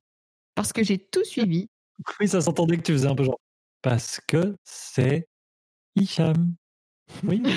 Parce 0.55 0.73
que 0.73 0.83
j'ai 0.83 0.99
tout 0.99 1.25
suivi. 1.25 1.69
Oui, 2.21 2.29
ça 2.29 2.43
s'entendait 2.43 2.77
que 2.77 2.83
tu 2.83 2.93
faisais 2.93 3.09
un 3.09 3.15
peu 3.15 3.25
genre. 3.25 3.41
Parce 3.81 4.21
que 4.29 4.55
c'est 4.65 5.27
Hicham. 5.95 6.55
Oui. 7.25 7.43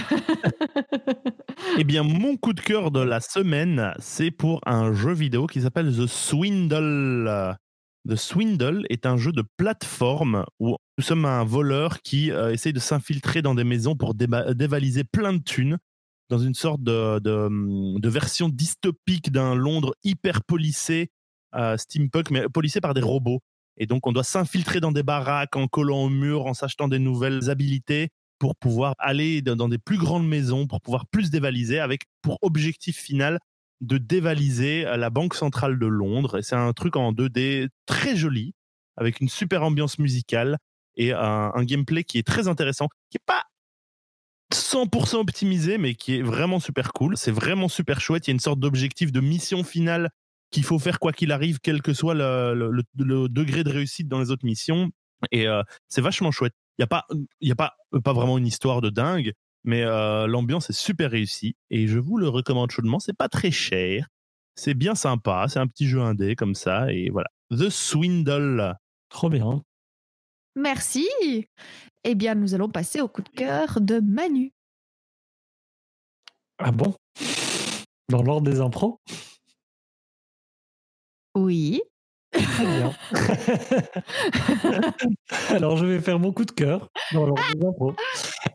Eh 1.77 1.83
bien, 1.83 2.03
mon 2.03 2.35
coup 2.37 2.53
de 2.53 2.61
cœur 2.61 2.89
de 2.89 2.99
la 2.99 3.19
semaine, 3.19 3.93
c'est 3.99 4.31
pour 4.31 4.59
un 4.65 4.93
jeu 4.93 5.13
vidéo 5.13 5.45
qui 5.45 5.61
s'appelle 5.61 5.95
The 5.95 6.07
Swindle. 6.07 7.57
The 8.09 8.15
Swindle 8.15 8.85
est 8.89 9.05
un 9.05 9.17
jeu 9.17 9.31
de 9.31 9.43
plateforme 9.57 10.43
où 10.59 10.75
nous 10.97 11.03
sommes 11.03 11.25
un 11.25 11.43
voleur 11.43 12.01
qui 12.01 12.31
euh, 12.31 12.51
essaye 12.51 12.73
de 12.73 12.79
s'infiltrer 12.79 13.43
dans 13.43 13.53
des 13.53 13.63
maisons 13.63 13.95
pour 13.95 14.15
déba- 14.15 14.53
dévaliser 14.53 15.03
plein 15.03 15.33
de 15.33 15.43
thunes 15.43 15.77
dans 16.29 16.39
une 16.39 16.55
sorte 16.55 16.81
de, 16.81 17.19
de 17.19 18.09
version 18.09 18.49
dystopique 18.49 19.31
d'un 19.31 19.55
Londres 19.55 19.95
hyper 20.03 20.43
policé, 20.43 21.11
euh, 21.55 21.77
steampunk, 21.77 22.31
mais 22.31 22.49
policé 22.49 22.81
par 22.81 22.93
des 22.93 23.01
robots. 23.01 23.41
Et 23.77 23.85
donc, 23.85 24.05
on 24.07 24.11
doit 24.11 24.23
s'infiltrer 24.23 24.79
dans 24.79 24.91
des 24.91 25.03
baraques 25.03 25.55
en 25.55 25.67
collant 25.67 26.03
au 26.03 26.09
mur, 26.09 26.45
en 26.45 26.53
s'achetant 26.53 26.87
des 26.87 26.99
nouvelles 26.99 27.49
habilités 27.49 28.09
pour 28.39 28.55
pouvoir 28.55 28.93
aller 28.99 29.41
dans 29.41 29.67
des 29.67 29.77
plus 29.77 29.97
grandes 29.97 30.27
maisons, 30.27 30.65
pour 30.67 30.81
pouvoir 30.81 31.07
plus 31.07 31.29
dévaliser, 31.29 31.79
avec 31.79 32.03
pour 32.21 32.37
objectif 32.41 32.97
final 32.97 33.39
de 33.81 33.97
dévaliser 33.97 34.83
la 34.83 35.09
Banque 35.09 35.35
centrale 35.35 35.79
de 35.79 35.87
Londres. 35.87 36.41
C'est 36.41 36.55
un 36.55 36.73
truc 36.73 36.95
en 36.95 37.13
2D 37.13 37.69
très 37.85 38.15
joli, 38.15 38.53
avec 38.97 39.21
une 39.21 39.29
super 39.29 39.63
ambiance 39.63 39.99
musicale 39.99 40.57
et 40.95 41.13
un, 41.13 41.63
gameplay 41.63 42.03
qui 42.03 42.17
est 42.17 42.27
très 42.27 42.47
intéressant, 42.47 42.89
qui 43.09 43.17
est 43.17 43.25
pas 43.25 43.43
100% 44.53 45.17
optimisé, 45.17 45.77
mais 45.77 45.95
qui 45.95 46.17
est 46.17 46.21
vraiment 46.21 46.59
super 46.59 46.91
cool. 46.91 47.15
C'est 47.15 47.31
vraiment 47.31 47.69
super 47.69 48.01
chouette. 48.01 48.27
Il 48.27 48.31
y 48.31 48.33
a 48.33 48.33
une 48.33 48.39
sorte 48.39 48.59
d'objectif 48.59 49.11
de 49.11 49.21
mission 49.21 49.63
finale 49.63 50.09
qu'il 50.51 50.63
faut 50.63 50.79
faire 50.79 50.99
quoi 50.99 51.13
qu'il 51.13 51.31
arrive, 51.31 51.59
quel 51.61 51.81
que 51.81 51.93
soit 51.93 52.15
le, 52.15 52.83
degré 52.95 53.63
de 53.63 53.69
réussite 53.69 54.07
dans 54.07 54.19
les 54.19 54.31
autres 54.31 54.45
missions. 54.45 54.89
Et 55.31 55.47
euh, 55.47 55.63
c'est 55.87 56.01
vachement 56.01 56.31
chouette. 56.31 56.53
Il 56.77 56.81
n'y 56.81 56.85
a, 56.85 56.87
pas, 56.87 57.05
y 57.41 57.51
a 57.51 57.55
pas, 57.55 57.75
pas 58.03 58.13
vraiment 58.13 58.37
une 58.37 58.47
histoire 58.47 58.81
de 58.81 58.89
dingue, 58.89 59.33
mais 59.63 59.83
euh, 59.83 60.27
l'ambiance 60.27 60.69
est 60.69 60.73
super 60.73 61.11
réussie. 61.11 61.55
Et 61.69 61.87
je 61.87 61.99
vous 61.99 62.17
le 62.17 62.27
recommande 62.27 62.71
chaudement. 62.71 62.99
C'est 62.99 63.15
pas 63.15 63.29
très 63.29 63.51
cher. 63.51 64.07
C'est 64.55 64.73
bien 64.73 64.95
sympa. 64.95 65.45
C'est 65.47 65.59
un 65.59 65.67
petit 65.67 65.87
jeu 65.87 66.01
indé 66.01 66.35
comme 66.35 66.55
ça. 66.55 66.91
Et 66.91 67.09
voilà. 67.09 67.29
The 67.51 67.69
Swindle. 67.69 68.75
Trop 69.09 69.29
bien. 69.29 69.63
Merci. 70.55 71.07
Eh 72.03 72.15
bien, 72.15 72.35
nous 72.35 72.53
allons 72.53 72.69
passer 72.69 73.01
au 73.01 73.07
coup 73.07 73.21
de 73.21 73.29
cœur 73.29 73.79
de 73.81 73.99
Manu. 73.99 74.51
Ah 76.57 76.71
bon? 76.71 76.93
Dans 78.09 78.21
l'ordre 78.21 78.49
des 78.49 78.59
impros 78.59 78.99
Oui. 81.35 81.81
Très 82.31 82.65
bien. 82.65 82.93
alors, 85.49 85.77
je 85.77 85.85
vais 85.85 85.99
faire 85.99 86.19
mon 86.19 86.31
coup 86.31 86.45
de 86.45 86.51
cœur 86.51 86.89
dans 87.13 87.25
l'ordre 87.25 87.43
des 87.53 87.65
impros. 87.65 87.95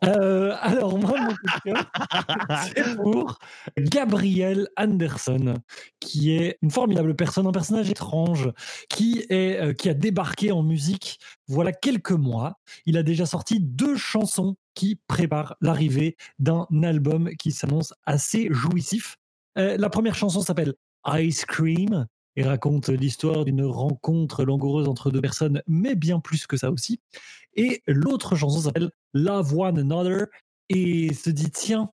Euh, 0.05 0.55
alors, 0.61 0.99
moi, 0.99 1.21
mon 1.21 1.35
coup 1.35 1.47
de 1.47 1.73
cœur, 1.73 1.85
c'est 2.65 2.97
pour 2.97 3.39
Gabriel 3.79 4.69
Anderson, 4.77 5.55
qui 6.01 6.33
est 6.33 6.59
une 6.63 6.71
formidable 6.71 7.15
personne, 7.15 7.47
un 7.47 7.53
personnage 7.53 7.91
étrange, 7.91 8.51
qui, 8.89 9.25
est, 9.29 9.61
euh, 9.61 9.73
qui 9.73 9.89
a 9.89 9.95
débarqué 9.95 10.53
en 10.53 10.63
musique 10.63 11.19
voilà 11.49 11.73
quelques 11.73 12.13
mois. 12.13 12.59
Il 12.87 12.97
a 12.97 13.03
déjà 13.03 13.27
sorti 13.27 13.61
deux 13.61 13.97
chansons 13.97 14.57
qui 14.75 15.01
préparent 15.07 15.57
l'arrivée 15.61 16.17
d'un 16.39 16.67
album 16.83 17.31
qui 17.39 17.53
s'annonce 17.53 17.95
assez 18.05 18.49
jouissif. 18.51 19.17
Euh, 19.59 19.77
la 19.77 19.89
première 19.89 20.15
chanson 20.15 20.41
s'appelle 20.41 20.75
Ice 21.07 21.45
Cream 21.45 22.07
et 22.37 22.43
raconte 22.43 22.89
l'histoire 22.89 23.45
d'une 23.45 23.65
rencontre 23.65 24.45
langoureuse 24.45 24.89
entre 24.89 25.11
deux 25.11 25.21
personnes, 25.21 25.63
mais 25.67 25.95
bien 25.95 26.21
plus 26.21 26.47
que 26.47 26.57
ça 26.57 26.71
aussi. 26.71 27.01
Et 27.55 27.83
l'autre 27.87 28.35
chanson 28.37 28.61
s'appelle 28.61 28.91
Love 29.13 29.57
One 29.57 29.79
Another 29.79 30.27
et 30.69 31.13
se 31.15 31.31
dit 31.31 31.51
tiens, 31.51 31.91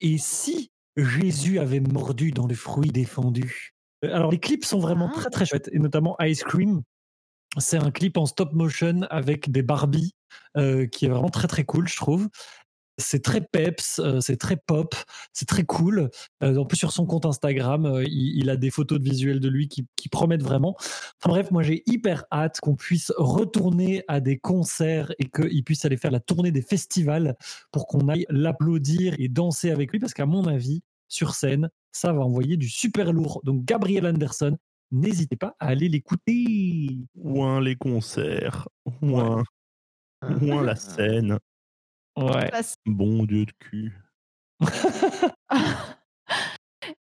et 0.00 0.18
si 0.18 0.70
Jésus 0.96 1.58
avait 1.58 1.80
mordu 1.80 2.30
dans 2.32 2.46
le 2.46 2.54
fruit 2.54 2.90
défendu? 2.90 3.72
Euh, 4.04 4.14
Alors 4.14 4.30
les 4.30 4.38
clips 4.40 4.64
sont 4.64 4.78
vraiment 4.78 5.10
Ah. 5.12 5.16
très 5.20 5.30
très 5.30 5.46
chouettes, 5.46 5.70
et 5.72 5.78
notamment 5.78 6.16
Ice 6.20 6.42
Cream. 6.44 6.82
C'est 7.58 7.76
un 7.76 7.92
clip 7.92 8.16
en 8.16 8.26
stop 8.26 8.52
motion 8.52 9.02
avec 9.10 9.50
des 9.52 9.62
Barbie 9.62 10.12
euh, 10.56 10.86
qui 10.86 11.06
est 11.06 11.08
vraiment 11.08 11.30
très 11.30 11.46
très 11.46 11.64
cool, 11.64 11.86
je 11.86 11.96
trouve. 11.96 12.28
C'est 12.98 13.22
très 13.22 13.40
peps, 13.40 13.98
euh, 13.98 14.20
c'est 14.20 14.36
très 14.36 14.56
pop, 14.56 14.94
c'est 15.32 15.48
très 15.48 15.64
cool. 15.64 16.10
Euh, 16.42 16.56
en 16.56 16.64
plus, 16.64 16.76
sur 16.76 16.92
son 16.92 17.06
compte 17.06 17.26
Instagram, 17.26 17.86
euh, 17.86 18.04
il, 18.04 18.38
il 18.38 18.50
a 18.50 18.56
des 18.56 18.70
photos 18.70 19.00
de 19.00 19.04
visuels 19.04 19.40
de 19.40 19.48
lui 19.48 19.68
qui, 19.68 19.86
qui 19.96 20.08
promettent 20.08 20.42
vraiment. 20.44 20.76
Enfin 20.78 21.30
bref, 21.30 21.50
moi 21.50 21.62
j'ai 21.62 21.82
hyper 21.86 22.24
hâte 22.30 22.60
qu'on 22.60 22.76
puisse 22.76 23.12
retourner 23.16 24.04
à 24.06 24.20
des 24.20 24.38
concerts 24.38 25.12
et 25.18 25.24
qu'il 25.28 25.64
puisse 25.64 25.84
aller 25.84 25.96
faire 25.96 26.12
la 26.12 26.20
tournée 26.20 26.52
des 26.52 26.62
festivals 26.62 27.36
pour 27.72 27.88
qu'on 27.88 28.08
aille 28.08 28.26
l'applaudir 28.28 29.14
et 29.18 29.28
danser 29.28 29.70
avec 29.70 29.90
lui 29.90 29.98
parce 29.98 30.14
qu'à 30.14 30.26
mon 30.26 30.46
avis, 30.46 30.82
sur 31.08 31.34
scène, 31.34 31.70
ça 31.92 32.12
va 32.12 32.20
envoyer 32.20 32.56
du 32.56 32.68
super 32.68 33.12
lourd. 33.12 33.40
Donc 33.44 33.64
Gabriel 33.64 34.06
Anderson, 34.06 34.56
n'hésitez 34.92 35.36
pas 35.36 35.56
à 35.58 35.68
aller 35.68 35.88
l'écouter. 35.88 36.98
Ouin 37.16 37.60
les 37.60 37.76
concerts. 37.76 38.68
Ouin. 39.02 39.42
Ouin 40.40 40.62
la 40.62 40.76
scène. 40.76 41.38
Ouais. 42.16 42.50
Bon 42.86 43.24
Dieu 43.24 43.46
de 43.46 43.52
cul. 43.58 43.92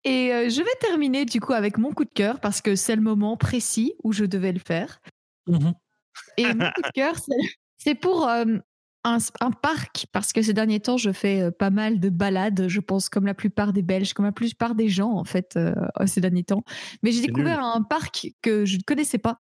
Et 0.03 0.33
euh, 0.33 0.49
je 0.49 0.61
vais 0.61 0.75
terminer 0.79 1.25
du 1.25 1.39
coup 1.39 1.53
avec 1.53 1.77
mon 1.77 1.91
coup 1.91 2.05
de 2.05 2.09
cœur 2.13 2.39
parce 2.39 2.61
que 2.61 2.75
c'est 2.75 2.95
le 2.95 3.01
moment 3.01 3.37
précis 3.37 3.93
où 4.03 4.11
je 4.11 4.25
devais 4.25 4.51
le 4.51 4.59
faire. 4.59 4.99
Mhm. 5.47 5.73
Et 6.37 6.45
mon 6.53 6.71
coup 6.71 6.81
de 6.81 6.91
cœur, 6.93 7.15
c'est- 7.77 7.95
pour 7.95 8.27
euh, 8.27 8.45
un, 9.03 9.17
un 9.39 9.51
parc 9.51 10.07
parce 10.11 10.33
que 10.33 10.41
ces 10.41 10.53
derniers 10.53 10.79
temps, 10.79 10.97
je 10.97 11.11
fais 11.11 11.41
euh, 11.41 11.51
pas 11.51 11.69
mal 11.69 11.99
de 11.99 12.09
balades, 12.09 12.67
je 12.67 12.79
pense, 12.79 13.07
comme 13.09 13.25
la 13.25 13.33
plupart 13.35 13.71
des 13.71 13.81
Belges, 13.83 14.13
comme 14.13 14.25
la 14.25 14.31
plupart 14.31 14.75
des 14.75 14.89
gens 14.89 15.11
en 15.11 15.23
fait 15.25 15.55
euh, 15.57 15.73
ces 16.05 16.21
derniers 16.21 16.43
temps. 16.43 16.63
Mais 17.03 17.11
j'ai 17.11 17.21
découvert 17.27 17.63
un 17.63 17.83
parc 17.83 18.27
que 18.41 18.65
je 18.65 18.77
ne 18.77 18.81
connaissais 18.81 19.19
pas, 19.19 19.39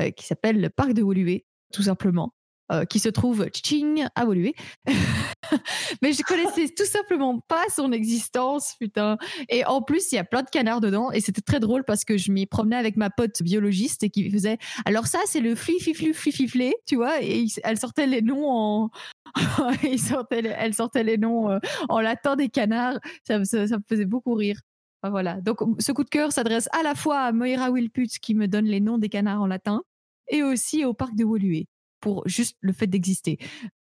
euh, 0.00 0.10
qui 0.10 0.24
s'appelle 0.26 0.60
le 0.60 0.70
parc 0.70 0.92
de 0.92 1.02
Woluwe, 1.02 1.40
tout 1.72 1.82
simplement. 1.82 2.32
Euh, 2.72 2.84
qui 2.86 2.98
se 2.98 3.10
trouve 3.10 3.46
tching 3.48 4.06
à 4.14 4.24
Woluwe. 4.24 4.52
Mais 6.02 6.12
je 6.12 6.22
connaissais 6.22 6.68
tout 6.74 6.86
simplement 6.86 7.38
pas 7.40 7.64
son 7.74 7.92
existence, 7.92 8.74
putain. 8.80 9.18
Et 9.50 9.66
en 9.66 9.82
plus, 9.82 10.12
il 10.12 10.14
y 10.14 10.18
a 10.18 10.24
plein 10.24 10.42
de 10.42 10.48
canards 10.48 10.80
dedans. 10.80 11.10
Et 11.12 11.20
c'était 11.20 11.42
très 11.42 11.60
drôle 11.60 11.84
parce 11.84 12.04
que 12.04 12.16
je 12.16 12.32
m'y 12.32 12.46
promenais 12.46 12.76
avec 12.76 12.96
ma 12.96 13.10
pote 13.10 13.42
biologiste 13.42 14.02
et 14.02 14.08
qui 14.08 14.30
faisait 14.30 14.56
Alors, 14.86 15.06
ça, 15.06 15.18
c'est 15.26 15.40
le 15.40 15.54
flififlu 15.54 16.14
flififlé, 16.14 16.74
tu 16.86 16.96
vois. 16.96 17.22
Et 17.22 17.40
il- 17.40 17.52
elle 17.64 17.78
sortait 17.78 18.06
les 18.06 18.22
noms 18.22 18.48
en. 18.48 18.90
il 19.82 20.00
sortait 20.00 20.42
elle 20.56 20.74
sortait 20.74 21.04
les 21.04 21.18
noms 21.18 21.50
euh, 21.50 21.58
en 21.88 22.00
latin 22.00 22.34
des 22.36 22.48
canards. 22.48 22.98
Ça, 23.26 23.44
ça, 23.44 23.66
me 23.66 23.82
faisait 23.86 24.06
beaucoup 24.06 24.34
rire. 24.34 24.58
Voilà. 25.02 25.40
Donc, 25.42 25.58
ce 25.80 25.92
coup 25.92 26.04
de 26.04 26.08
cœur 26.08 26.32
s'adresse 26.32 26.68
à 26.72 26.82
la 26.82 26.94
fois 26.94 27.20
à 27.20 27.32
Moira 27.32 27.70
Wilput 27.70 28.08
qui 28.22 28.34
me 28.34 28.48
donne 28.48 28.64
les 28.64 28.80
noms 28.80 28.96
des 28.96 29.10
canards 29.10 29.42
en 29.42 29.46
latin 29.46 29.82
et 30.28 30.42
aussi 30.42 30.84
au 30.86 30.94
parc 30.94 31.14
de 31.14 31.24
Woluwe 31.24 31.64
pour 32.04 32.22
juste 32.28 32.56
le 32.60 32.72
fait 32.74 32.86
d'exister. 32.86 33.38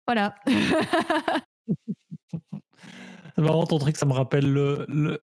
Voilà. 0.06 0.34
C'est 3.36 3.42
marrant 3.42 3.64
ton 3.66 3.78
truc, 3.78 3.96
ça 3.96 4.06
me 4.06 4.12
rappelle 4.12 4.52
le, 4.52 4.84
le, 4.88 5.20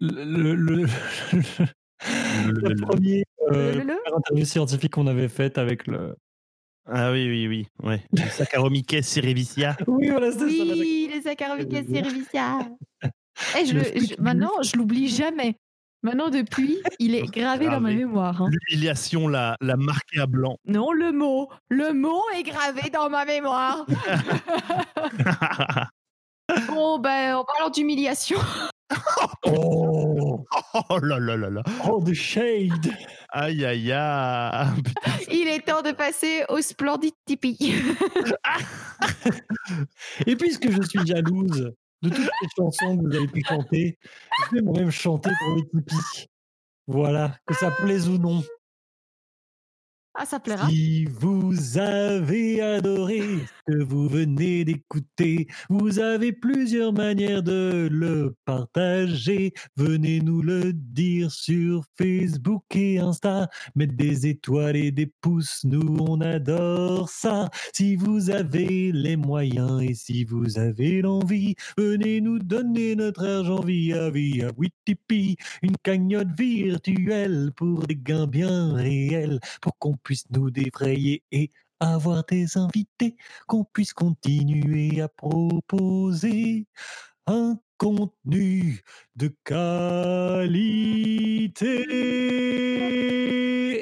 le, 0.00 0.54
le, 0.54 0.54
le- 0.54 0.86
le 2.46 2.74
premier 2.76 3.24
euh, 3.50 3.72
Le- 3.72 3.78
le- 3.78 3.84
le 3.86 3.96
première 4.04 4.16
interview 4.18 4.44
scientifique 4.44 4.92
qu'on 4.92 5.06
avait 5.06 5.28
faite 5.28 5.56
avec 5.58 5.86
le. 5.86 6.14
Ah 6.88 7.10
oui, 7.10 7.26
oui, 7.28 7.48
oui. 7.48 7.66
Ouais. 7.82 8.02
Le 8.12 8.28
Saccharomyces 8.28 9.00
cerevisia. 9.02 9.76
Oui, 9.88 10.08
voilà, 10.10 10.30
c'est 10.30 10.38
ça. 10.38 10.64
la- 10.64 10.74
Oui, 10.74 11.08
les 11.12 11.22
Saccharomyces 11.22 11.86
cerevisia. 11.88 12.68
Eh, 13.58 13.66
je 13.66 13.72
je- 13.78 14.20
maintenant, 14.20 14.62
je 14.62 14.76
l'oublie 14.78 15.08
jamais. 15.08 15.56
Maintenant, 16.06 16.30
depuis, 16.30 16.78
il 17.00 17.16
est 17.16 17.22
gravé 17.26 17.66
dans 17.66 17.80
ma 17.80 17.90
mémoire. 17.90 18.40
hein. 18.40 18.48
L'humiliation 18.48 19.26
l'a 19.26 19.56
l'a 19.60 19.76
marqué 19.76 20.20
à 20.20 20.26
blanc. 20.26 20.56
Non, 20.64 20.92
le 20.92 21.10
mot. 21.10 21.50
Le 21.68 21.92
mot 21.92 22.22
est 22.36 22.44
gravé 22.44 22.90
dans 22.90 23.10
ma 23.10 23.24
mémoire. 23.24 23.84
Bon, 26.68 27.00
ben, 27.00 27.34
en 27.34 27.44
parlant 27.44 27.70
d'humiliation, 27.70 28.38
Oh, 29.46 30.44
oh 30.90 30.98
là 31.02 31.18
là 31.18 31.36
là 31.36 31.50
là. 31.50 31.62
oh, 31.90 32.00
the 32.04 32.14
shade. 32.14 32.92
Aïe 33.30 33.64
aïe 33.64 33.90
aïe. 33.92 34.66
Putain, 34.84 35.32
il 35.32 35.48
est 35.48 35.66
temps 35.66 35.82
de 35.82 35.90
passer 35.90 36.44
au 36.48 36.60
splendide 36.60 37.14
Tipeee. 37.26 37.74
Et 40.26 40.36
puisque 40.36 40.70
je 40.70 40.82
suis 40.82 41.04
jalouse 41.04 41.72
de 42.02 42.10
toutes 42.10 42.18
les 42.18 42.48
chansons 42.56 42.96
que 42.96 43.02
vous 43.02 43.16
avez 43.16 43.28
pu 43.28 43.42
chanter, 43.42 43.98
je 44.50 44.56
vais 44.56 44.62
moi-même 44.62 44.90
chanter 44.90 45.30
pour 45.38 45.56
les 45.56 45.62
Tipeee. 45.62 46.26
Voilà, 46.86 47.36
que 47.46 47.54
ça 47.54 47.70
plaise 47.70 48.08
ou 48.08 48.18
non. 48.18 48.42
Ah, 50.18 50.24
ça 50.24 50.40
plaira. 50.40 50.66
Si 50.68 51.04
vous 51.04 51.76
avez 51.76 52.62
adoré 52.62 53.20
ce 53.20 53.72
que 53.72 53.84
vous 53.84 54.08
venez 54.08 54.64
d'écouter, 54.64 55.46
vous 55.68 55.98
avez 55.98 56.32
plusieurs 56.32 56.94
manières 56.94 57.42
de 57.42 57.86
le 57.92 58.34
partager. 58.46 59.52
Venez 59.76 60.20
nous 60.20 60.40
le 60.40 60.72
dire 60.72 61.30
sur 61.30 61.84
Facebook 61.98 62.64
et 62.74 62.98
Insta. 62.98 63.50
Mettre 63.74 63.94
des 63.94 64.26
étoiles 64.26 64.76
et 64.76 64.90
des 64.90 65.04
pouces, 65.20 65.60
nous 65.64 65.98
on 66.08 66.22
adore 66.22 67.10
ça. 67.10 67.50
Si 67.74 67.94
vous 67.94 68.30
avez 68.30 68.92
les 68.92 69.16
moyens 69.16 69.82
et 69.82 69.92
si 69.92 70.24
vous 70.24 70.58
avez 70.58 71.02
l'envie, 71.02 71.56
venez 71.76 72.22
nous 72.22 72.38
donner 72.38 72.96
notre 72.96 73.22
argent 73.26 73.60
via 73.60 74.08
via 74.08 74.48
Witipi, 74.56 75.36
une 75.60 75.76
cagnotte 75.82 76.32
virtuelle 76.38 77.50
pour 77.54 77.86
des 77.86 77.96
gains 77.96 78.26
bien 78.26 78.72
réels 78.72 79.40
pour 79.60 79.76
qu'on 79.78 79.94
puisse 80.06 80.30
nous 80.30 80.50
défrayer 80.52 81.24
et 81.32 81.50
avoir 81.80 82.22
des 82.26 82.56
invités, 82.56 83.16
qu'on 83.48 83.64
puisse 83.64 83.92
continuer 83.92 85.00
à 85.00 85.08
proposer 85.08 86.68
un 87.26 87.58
contenu 87.76 88.82
de 89.16 89.34
qualité 89.42 90.62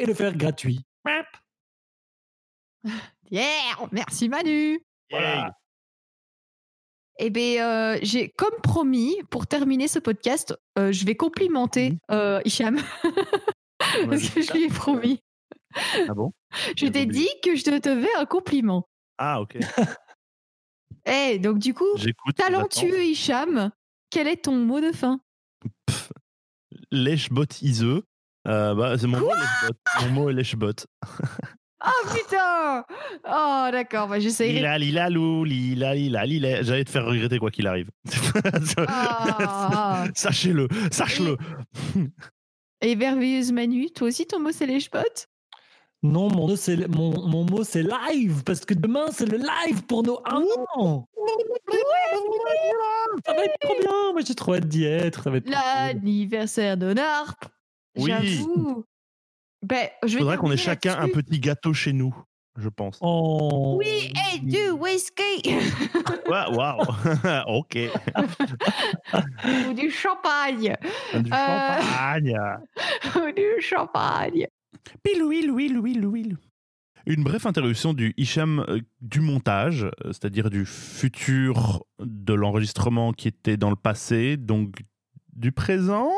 et 0.00 0.06
le 0.06 0.14
faire 0.14 0.34
gratuit. 0.34 0.80
Merci 3.92 4.30
Manu. 4.30 4.80
Voilà. 5.10 5.52
Eh 7.18 7.28
bien, 7.28 7.98
j'ai 8.00 8.30
comme 8.30 8.58
promis, 8.62 9.14
pour 9.30 9.46
terminer 9.46 9.88
ce 9.88 9.98
podcast, 9.98 10.56
euh, 10.78 10.90
je 10.90 11.04
vais 11.04 11.16
complimenter 11.16 11.98
euh, 12.10 12.40
Hicham. 12.46 12.78
parce 14.08 14.30
que 14.30 14.40
je 14.40 14.52
lui 14.54 14.64
ai 14.64 14.68
promis. 14.68 15.20
Ah 16.08 16.14
bon? 16.14 16.32
Je 16.76 16.86
t'ai 16.86 17.06
dit 17.06 17.28
que 17.42 17.56
je 17.56 17.64
te 17.64 17.88
devais 17.88 18.14
un 18.18 18.26
compliment. 18.26 18.88
Ah, 19.18 19.40
ok. 19.40 19.58
Eh, 21.06 21.38
donc 21.38 21.58
du 21.58 21.74
coup, 21.74 21.84
talentueux 22.36 23.04
Hicham, 23.04 23.70
quel 24.10 24.26
est 24.26 24.44
ton 24.44 24.56
mot 24.56 24.80
de 24.80 24.92
fin? 24.92 25.20
Lèche-bot 26.90 27.44
iseux. 27.60 28.04
Euh, 28.46 28.74
bah, 28.74 28.96
c'est 28.98 29.06
mon, 29.06 29.20
mot, 29.20 29.30
mon 30.02 30.08
mot 30.10 30.30
est 30.30 30.32
lèche-bot. 30.32 30.86
oh 31.02 31.26
ah, 31.80 31.90
putain 32.14 32.84
Oh 33.26 33.68
d'accord, 33.72 34.08
bah, 34.08 34.20
j'essayerai. 34.20 34.56
Lila, 34.56 34.78
lila, 34.78 35.10
lou, 35.10 35.44
lila, 35.44 35.94
lila, 35.94 36.24
lila. 36.26 36.62
J'allais 36.62 36.84
te 36.84 36.90
faire 36.90 37.04
regretter 37.04 37.38
quoi 37.38 37.50
qu'il 37.50 37.66
arrive. 37.66 37.90
Ah. 38.88 40.04
Sachez-le, 40.14 40.68
sache-le. 40.90 41.36
Et... 42.80 42.92
Et 42.92 42.96
merveilleuse 42.96 43.52
Manu, 43.52 43.90
toi 43.90 44.08
aussi 44.08 44.26
ton 44.26 44.40
mot 44.40 44.52
c'est 44.52 44.66
lèche-bot 44.66 45.26
non, 46.04 46.28
mon, 46.28 46.46
mot, 47.46 47.64
c'est, 47.64 47.82
live, 47.82 48.44
parce 48.44 48.66
que 48.66 48.74
demain, 48.74 49.06
c'est 49.10 49.24
le 49.24 49.38
live 49.38 49.84
pour 49.86 50.02
nos 50.02 50.20
un 50.26 50.44
an. 50.74 51.08
ça 53.24 53.32
va 53.32 53.44
être 53.44 53.58
trop 53.58 53.74
bien. 53.80 54.12
Moi, 54.12 54.20
j'ai 54.26 54.34
trop 54.34 54.54
hâte 54.54 54.68
d'y 54.68 54.84
être. 54.84 55.30
L'anniversaire 55.46 56.76
de 56.76 56.94
Oui. 57.96 58.10
J'avoue. 58.10 58.84
Ben, 59.62 59.88
faudrait 60.06 60.36
qu'on 60.36 60.52
ait 60.52 60.58
chacun 60.58 60.98
un 60.98 61.08
petit 61.08 61.40
gâteau 61.40 61.72
chez 61.72 61.94
nous, 61.94 62.14
je 62.58 62.68
pense. 62.68 62.98
Oh. 63.00 63.76
Oui, 63.78 64.12
et 64.34 64.40
du 64.40 64.72
whisky. 64.72 65.56
Waouh. 66.28 66.54
Wow. 66.54 66.84
ok. 67.46 67.78
Ou 69.70 69.72
du 69.72 69.90
champagne. 69.90 70.76
Du 71.14 71.32
euh, 71.32 71.80
champagne. 71.80 72.36
Du 73.34 73.62
champagne. 73.62 74.48
Une 77.06 77.22
brève 77.22 77.46
interruption 77.46 77.92
du 77.92 78.14
Hicham 78.16 78.64
euh, 78.66 78.80
du 79.02 79.20
montage, 79.20 79.84
euh, 79.84 79.90
c'est-à-dire 80.06 80.48
du 80.48 80.64
futur 80.64 81.84
de 82.00 82.32
l'enregistrement 82.32 83.12
qui 83.12 83.28
était 83.28 83.58
dans 83.58 83.68
le 83.68 83.76
passé, 83.76 84.38
donc 84.38 84.82
du 85.34 85.52
présent. 85.52 86.10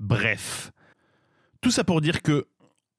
Bref. 0.00 0.72
Tout 1.60 1.70
ça 1.70 1.84
pour 1.84 2.00
dire 2.00 2.22
que 2.22 2.46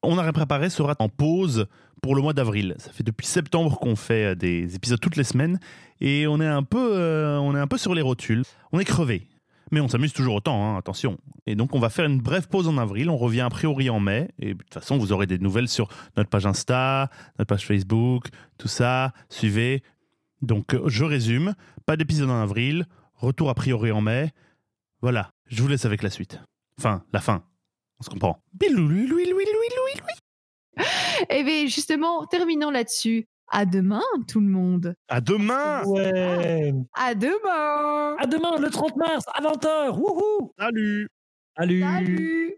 On 0.02 0.18
a 0.18 0.22
réparé 0.32 0.70
sera 0.70 0.96
en 1.00 1.10
pause 1.10 1.68
pour 2.02 2.16
le 2.16 2.22
mois 2.22 2.34
d'avril. 2.34 2.76
Ça 2.78 2.94
fait 2.94 3.04
depuis 3.04 3.28
septembre 3.28 3.78
qu'on 3.80 3.98
fait 3.98 4.32
euh, 4.32 4.36
des 4.36 4.76
épisodes 4.76 5.00
toutes 5.00 5.18
les 5.18 5.26
semaines 5.26 5.60
et 6.00 6.26
on 6.28 6.40
est 6.40 6.48
un 6.48 6.64
peu, 6.64 7.38
on 7.42 7.54
est 7.56 7.60
un 7.60 7.68
peu 7.68 7.78
sur 7.78 7.96
les 7.96 8.02
rotules. 8.02 8.44
On 8.72 8.80
est 8.80 8.86
crevé. 8.86 9.28
Mais 9.72 9.82
on 9.82 9.88
s'amuse 9.88 10.14
toujours 10.14 10.36
autant, 10.36 10.64
hein, 10.64 10.78
attention. 10.78 11.18
Et 11.46 11.56
donc 11.56 11.76
on 11.76 11.80
va 11.80 11.90
faire 11.90 12.06
une 12.06 12.20
brève 12.20 12.48
pause 12.48 12.68
en 12.68 12.78
avril, 12.78 13.10
on 13.10 13.18
revient 13.18 13.42
a 13.42 13.50
priori 13.50 13.90
en 13.90 14.00
mai, 14.00 14.30
et 14.40 14.54
de 14.54 14.60
toute 14.60 14.74
façon 14.74 14.98
vous 14.98 15.12
aurez 15.12 15.28
des 15.28 15.40
nouvelles 15.40 15.68
sur 15.68 15.90
notre 16.16 16.30
page 16.30 16.46
Insta, 16.46 17.10
notre 17.38 17.50
page 17.50 17.66
Facebook, 17.66 18.28
tout 18.58 18.68
ça, 18.68 19.14
suivez. 19.30 19.84
Donc 20.42 20.74
euh, 20.74 20.84
je 20.88 21.04
résume, 21.04 21.54
pas 21.86 21.98
d'épisode 21.98 22.30
en 22.30 22.42
avril, 22.42 22.86
retour 23.16 23.50
a 23.50 23.56
priori 23.56 23.92
en 23.92 24.02
mai. 24.02 24.32
Voilà, 25.02 25.32
je 25.48 25.62
vous 25.62 25.68
laisse 25.68 25.86
avec 25.86 26.04
la 26.04 26.10
suite. 26.10 26.40
Enfin, 26.80 27.04
la 27.12 27.20
fin. 27.20 27.44
On 28.00 28.04
se 28.04 28.10
comprend. 28.10 28.40
Eh 31.30 31.44
bien 31.44 31.66
justement, 31.66 32.26
terminons 32.28 32.70
là-dessus. 32.70 33.26
À 33.50 33.66
demain, 33.66 34.02
tout 34.28 34.40
le 34.42 34.48
monde. 34.48 34.94
À 35.08 35.22
demain. 35.22 35.84
Ouais. 35.86 36.74
À, 36.94 37.16
demain. 37.16 38.16
À 38.20 38.26
demain, 38.26 38.58
le 38.60 38.70
30 38.70 38.96
mars, 38.98 39.24
à 39.34 39.42
20h. 39.42 39.98
Wouhou. 39.98 40.52
Salut. 40.60 41.08
Salut. 41.58 41.82
Salut. 41.82 42.56